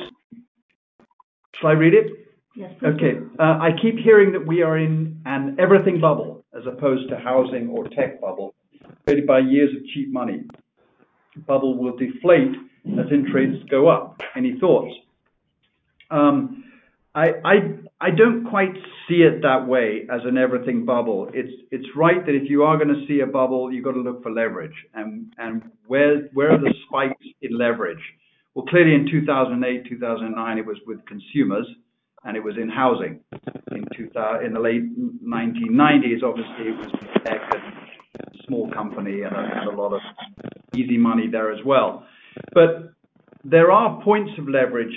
Shall 1.59 1.69
I 1.69 1.73
read 1.73 1.93
it? 1.93 2.07
Yes, 2.55 2.71
please. 2.79 2.87
Okay. 2.87 3.19
Uh, 3.39 3.43
I 3.43 3.69
keep 3.79 3.95
hearing 3.97 4.31
that 4.31 4.45
we 4.45 4.63
are 4.63 4.77
in 4.77 5.21
an 5.25 5.55
everything 5.59 6.01
bubble 6.01 6.43
as 6.57 6.63
opposed 6.65 7.09
to 7.09 7.17
housing 7.17 7.69
or 7.69 7.87
tech 7.89 8.19
bubble 8.19 8.55
created 9.05 9.27
by 9.27 9.39
years 9.39 9.69
of 9.75 9.85
cheap 9.93 10.11
money. 10.11 10.43
Bubble 11.47 11.77
will 11.77 11.95
deflate 11.95 12.55
as 12.87 13.05
interest 13.11 13.33
rates 13.33 13.63
go 13.69 13.87
up. 13.87 14.19
Any 14.35 14.57
thoughts? 14.59 14.93
Um, 16.09 16.63
I 17.13 17.29
don't 18.11 18.45
quite 18.45 18.73
see 19.07 19.21
it 19.21 19.41
that 19.41 19.67
way 19.67 20.07
as 20.11 20.21
an 20.25 20.37
everything 20.37 20.85
bubble. 20.85 21.29
It's 21.33 21.53
it's 21.71 21.85
right 21.95 22.25
that 22.25 22.35
if 22.35 22.49
you 22.49 22.63
are 22.63 22.77
gonna 22.77 23.05
see 23.07 23.21
a 23.21 23.27
bubble, 23.27 23.71
you've 23.71 23.85
got 23.85 23.93
to 23.93 24.01
look 24.01 24.21
for 24.21 24.31
leverage. 24.31 24.75
And 24.93 25.33
and 25.37 25.63
where 25.87 26.29
where 26.33 26.51
are 26.51 26.57
the 26.57 26.73
spikes 26.87 27.25
in 27.41 27.57
leverage? 27.57 28.01
Well, 28.53 28.65
clearly 28.65 28.95
in 28.95 29.07
2008, 29.09 29.89
2009, 29.89 30.57
it 30.57 30.65
was 30.65 30.77
with 30.85 31.05
consumers, 31.05 31.67
and 32.23 32.37
it 32.37 32.43
was 32.43 32.55
in 32.57 32.69
housing. 32.69 33.19
In 33.71 33.85
in 34.45 34.53
the 34.53 34.59
late 34.59 34.83
1990s, 35.23 36.23
obviously 36.23 36.67
it 36.67 36.77
was 36.77 36.87
tech 37.25 37.41
and 37.53 37.85
small 38.45 38.69
company 38.71 39.21
and 39.21 39.35
a 39.69 39.75
lot 39.75 39.93
of 39.93 40.01
easy 40.75 40.97
money 40.97 41.27
there 41.27 41.51
as 41.51 41.59
well. 41.65 42.05
But 42.53 42.93
there 43.43 43.71
are 43.71 44.01
points 44.03 44.31
of 44.37 44.47
leverage 44.47 44.93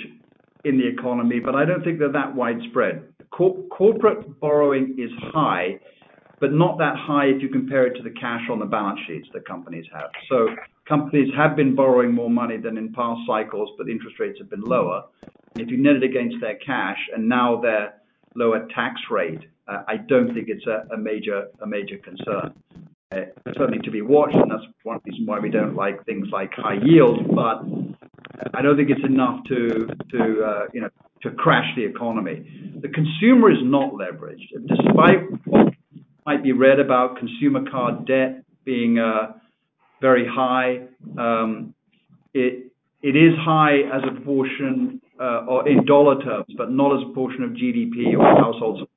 in 0.65 0.77
the 0.77 0.87
economy, 0.87 1.39
but 1.39 1.55
I 1.55 1.65
don't 1.65 1.83
think 1.83 1.99
they're 1.99 2.11
that 2.11 2.35
widespread. 2.35 3.03
Corporate 3.31 4.39
borrowing 4.39 4.95
is 4.97 5.09
high, 5.33 5.79
but 6.39 6.51
not 6.51 6.77
that 6.79 6.95
high 6.97 7.25
if 7.25 7.41
you 7.41 7.49
compare 7.49 7.85
it 7.87 7.95
to 7.95 8.03
the 8.03 8.11
cash 8.11 8.41
on 8.49 8.59
the 8.59 8.65
balance 8.65 8.99
sheets 9.07 9.27
that 9.33 9.47
companies 9.47 9.85
have. 9.93 10.09
So 10.29 10.47
companies 10.87 11.29
have 11.37 11.55
been 11.55 11.75
borrowing 11.75 12.13
more 12.13 12.29
money 12.29 12.57
than 12.57 12.77
in 12.77 12.91
past 12.93 13.21
cycles, 13.27 13.69
but 13.77 13.89
interest 13.89 14.19
rates 14.19 14.39
have 14.39 14.49
been 14.49 14.61
lower. 14.61 15.03
If 15.55 15.69
you 15.69 15.77
net 15.77 15.95
it 15.95 16.03
against 16.03 16.37
their 16.41 16.55
cash 16.57 16.97
and 17.13 17.27
now 17.27 17.59
their 17.61 17.95
lower 18.35 18.67
tax 18.75 18.99
rate, 19.09 19.41
uh, 19.67 19.83
I 19.87 19.97
don't 19.97 20.33
think 20.33 20.49
it's 20.49 20.65
a 20.65 20.97
major 20.97 21.47
concern. 22.03 22.53
Uh, 23.11 23.21
certainly 23.57 23.79
to 23.79 23.89
be 23.89 24.03
watched, 24.03 24.35
and 24.35 24.51
that's 24.51 24.61
one 24.83 24.99
reason 25.03 25.25
why 25.25 25.39
we 25.39 25.49
don't 25.49 25.75
like 25.75 26.05
things 26.05 26.27
like 26.31 26.51
high 26.55 26.77
yield. 26.83 27.19
But 27.33 27.63
I 28.53 28.61
don't 28.61 28.77
think 28.77 28.91
it's 28.91 29.03
enough 29.03 29.43
to 29.47 29.87
to 30.11 30.43
uh, 30.43 30.67
you 30.75 30.81
know 30.81 30.89
to 31.23 31.31
crash 31.31 31.65
the 31.75 31.83
economy. 31.85 32.45
The 32.79 32.87
consumer 32.89 33.51
is 33.51 33.57
not 33.63 33.93
leveraged. 33.93 34.49
Despite 34.67 35.47
what 35.47 35.73
might 36.27 36.43
be 36.43 36.51
read 36.51 36.79
about 36.79 37.17
consumer 37.17 37.61
card 37.71 38.05
debt 38.05 38.43
being 38.63 38.99
uh, 38.99 39.33
very 40.01 40.27
high, 40.27 40.81
um 41.17 41.73
it 42.35 42.71
it 43.01 43.15
is 43.15 43.33
high 43.39 43.77
as 43.91 44.03
a 44.05 44.21
portion 44.23 45.01
or 45.19 45.67
in 45.67 45.83
dollar 45.85 46.21
terms, 46.23 46.53
but 46.55 46.71
not 46.71 46.95
as 46.95 47.01
a 47.09 47.13
portion 47.15 47.41
of 47.41 47.51
GDP 47.51 48.15
or 48.15 48.23
household 48.37 48.75
spending. 48.75 48.88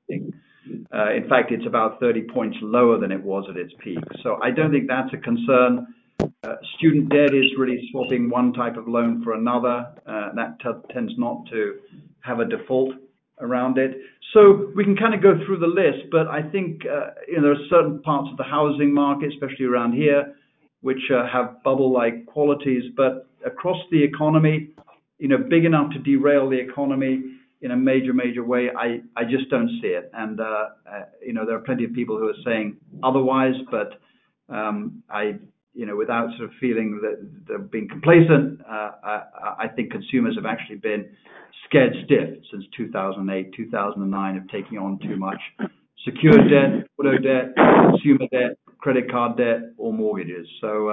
Uh, 0.93 1.11
in 1.13 1.27
fact, 1.27 1.51
it's 1.51 1.65
about 1.65 1.99
30 1.99 2.23
points 2.33 2.57
lower 2.61 2.99
than 2.99 3.11
it 3.11 3.21
was 3.21 3.45
at 3.49 3.57
its 3.57 3.73
peak. 3.79 3.97
So 4.21 4.37
I 4.43 4.51
don't 4.51 4.71
think 4.71 4.87
that's 4.87 5.11
a 5.13 5.17
concern. 5.17 5.87
Uh, 6.21 6.55
student 6.77 7.09
debt 7.09 7.33
is 7.33 7.45
really 7.57 7.89
swapping 7.91 8.29
one 8.29 8.53
type 8.53 8.77
of 8.77 8.87
loan 8.87 9.23
for 9.23 9.33
another. 9.33 9.87
Uh, 10.05 10.29
that 10.35 10.57
tends 10.93 11.13
not 11.17 11.45
to 11.49 11.79
have 12.21 12.39
a 12.39 12.45
default 12.45 12.93
around 13.39 13.77
it. 13.79 13.97
So 14.33 14.71
we 14.75 14.83
can 14.83 14.95
kind 14.95 15.13
of 15.13 15.21
go 15.21 15.33
through 15.45 15.59
the 15.59 15.67
list, 15.67 16.09
but 16.11 16.27
I 16.27 16.41
think, 16.41 16.83
you 17.27 17.35
know, 17.35 17.41
there 17.41 17.51
are 17.51 17.67
certain 17.69 18.01
parts 18.01 18.29
of 18.31 18.37
the 18.37 18.43
housing 18.43 18.93
market, 18.93 19.33
especially 19.33 19.65
around 19.65 19.93
here, 19.93 20.35
which 20.81 21.01
have 21.09 21.61
bubble-like 21.63 22.25
qualities. 22.27 22.83
But 22.95 23.27
across 23.45 23.77
the 23.91 24.03
economy, 24.03 24.69
you 25.19 25.27
know, 25.27 25.37
big 25.37 25.65
enough 25.65 25.91
to 25.93 25.99
derail 25.99 26.49
the 26.49 26.59
economy 26.59 27.21
in 27.63 27.71
a 27.71 27.77
major 27.77 28.13
major 28.13 28.43
way, 28.43 28.69
I 28.77 29.23
just 29.23 29.49
don't 29.49 29.69
see 29.81 29.87
it. 29.87 30.11
And 30.13 30.39
uh, 30.39 30.43
uh, 30.43 31.05
you 31.25 31.33
know, 31.33 31.45
there 31.45 31.55
are 31.55 31.61
plenty 31.61 31.85
of 31.85 31.93
people 31.93 32.17
who 32.17 32.27
are 32.27 32.43
saying 32.45 32.77
otherwise, 33.01 33.55
but 33.71 33.99
um, 34.53 35.01
I 35.09 35.39
you 35.73 35.87
know, 35.87 35.95
without 35.95 36.29
sort 36.37 36.49
of 36.49 36.55
feeling 36.59 36.99
that 37.01 37.47
they're 37.47 37.57
being 37.57 37.87
complacent, 37.89 38.61
uh, 38.69 38.91
I 39.57 39.67
think 39.75 39.91
consumers 39.91 40.35
have 40.35 40.45
actually 40.45 40.75
been 40.75 41.09
scared 41.65 41.93
stiff 42.05 42.43
since 42.51 42.65
2008, 42.77 43.53
2009 43.57 44.37
of 44.37 44.47
taking 44.49 44.77
on 44.77 44.99
too 44.99 45.17
much 45.17 45.41
secured 46.05 46.47
debt, 46.51 46.87
auto 46.99 47.17
debt, 47.17 47.55
consumer 47.55 48.27
debt, 48.29 48.57
credit 48.77 49.09
card 49.09 49.37
debt 49.37 49.71
or 49.77 49.93
mortgages. 49.93 50.45
So 50.61 50.89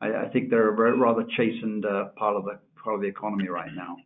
I 0.00 0.28
think 0.32 0.50
they're 0.50 0.68
a 0.68 0.96
rather 0.96 1.24
chastened 1.36 1.86
uh 1.86 2.10
part 2.16 2.36
of 2.36 2.44
the 2.44 2.58
part 2.80 2.94
of 2.94 3.00
the 3.00 3.08
economy 3.08 3.48
right 3.48 3.70
now. 3.74 3.96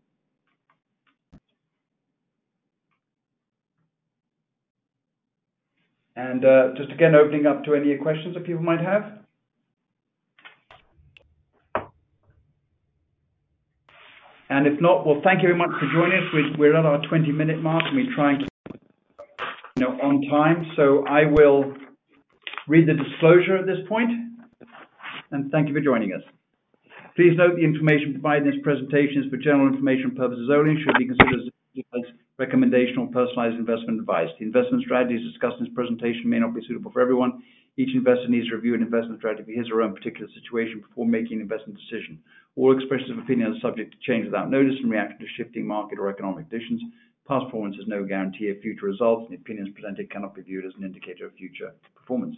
And 6.18 6.44
uh, 6.44 6.74
just 6.76 6.90
again, 6.90 7.14
opening 7.14 7.46
up 7.46 7.62
to 7.64 7.74
any 7.74 7.96
questions 7.96 8.34
that 8.34 8.44
people 8.44 8.60
might 8.60 8.80
have. 8.80 9.20
And 14.50 14.66
if 14.66 14.80
not, 14.80 15.06
well, 15.06 15.20
thank 15.22 15.42
you 15.42 15.48
very 15.48 15.58
much 15.58 15.70
for 15.78 15.86
joining 15.92 16.18
us. 16.18 16.58
We're 16.58 16.76
at 16.76 16.84
our 16.84 17.00
20-minute 17.02 17.62
mark, 17.62 17.84
and 17.86 17.94
we're 17.94 18.14
trying 18.16 18.40
to, 18.40 18.46
you 19.76 19.84
know, 19.84 19.92
on 20.02 20.22
time. 20.28 20.66
So 20.74 21.06
I 21.06 21.26
will 21.30 21.72
read 22.66 22.88
the 22.88 22.94
disclosure 22.94 23.56
at 23.56 23.66
this 23.66 23.78
point. 23.88 24.10
And 25.30 25.52
thank 25.52 25.68
you 25.68 25.74
for 25.74 25.80
joining 25.80 26.14
us. 26.14 26.22
Please 27.14 27.36
note 27.36 27.54
the 27.54 27.62
information 27.62 28.12
provided 28.14 28.48
in 28.48 28.54
this 28.54 28.62
presentation 28.64 29.22
is 29.22 29.30
for 29.30 29.36
general 29.36 29.68
information 29.68 30.16
purposes 30.16 30.50
only 30.52 30.72
and 30.72 30.80
should 30.82 30.98
be 30.98 31.06
considered 31.06 31.46
as 31.94 32.02
recommendation 32.38 32.98
or 32.98 33.08
personalized 33.08 33.56
investment 33.56 33.98
advice. 34.00 34.30
The 34.38 34.46
investment 34.46 34.84
strategies 34.84 35.26
discussed 35.26 35.56
in 35.58 35.64
this 35.64 35.74
presentation 35.74 36.30
may 36.30 36.38
not 36.38 36.54
be 36.54 36.62
suitable 36.66 36.90
for 36.90 37.00
everyone. 37.00 37.42
Each 37.76 37.94
investor 37.94 38.28
needs 38.28 38.48
to 38.48 38.56
review 38.56 38.74
an 38.74 38.82
investment 38.82 39.20
strategy 39.20 39.44
for 39.44 39.52
his 39.52 39.70
or 39.70 39.76
her 39.76 39.82
own 39.82 39.94
particular 39.94 40.28
situation 40.34 40.80
before 40.80 41.06
making 41.06 41.38
an 41.38 41.42
investment 41.42 41.78
decision. 41.78 42.18
All 42.56 42.74
expressions 42.74 43.10
of 43.10 43.18
opinion 43.18 43.52
are 43.52 43.60
subject 43.60 43.92
to 43.92 44.06
change 44.06 44.24
without 44.24 44.50
notice 44.50 44.74
and 44.82 44.90
reaction 44.90 45.18
to 45.18 45.26
shifting 45.36 45.66
market 45.66 45.98
or 45.98 46.10
economic 46.10 46.48
conditions. 46.48 46.82
Past 47.26 47.46
performance 47.46 47.76
is 47.76 47.86
no 47.86 48.04
guarantee 48.04 48.48
of 48.50 48.60
future 48.60 48.86
results, 48.86 49.26
and 49.28 49.36
the 49.36 49.40
opinions 49.40 49.68
presented 49.74 50.10
cannot 50.10 50.34
be 50.34 50.42
viewed 50.42 50.64
as 50.64 50.72
an 50.78 50.84
indicator 50.84 51.26
of 51.26 51.34
future 51.34 51.74
performance. 51.94 52.36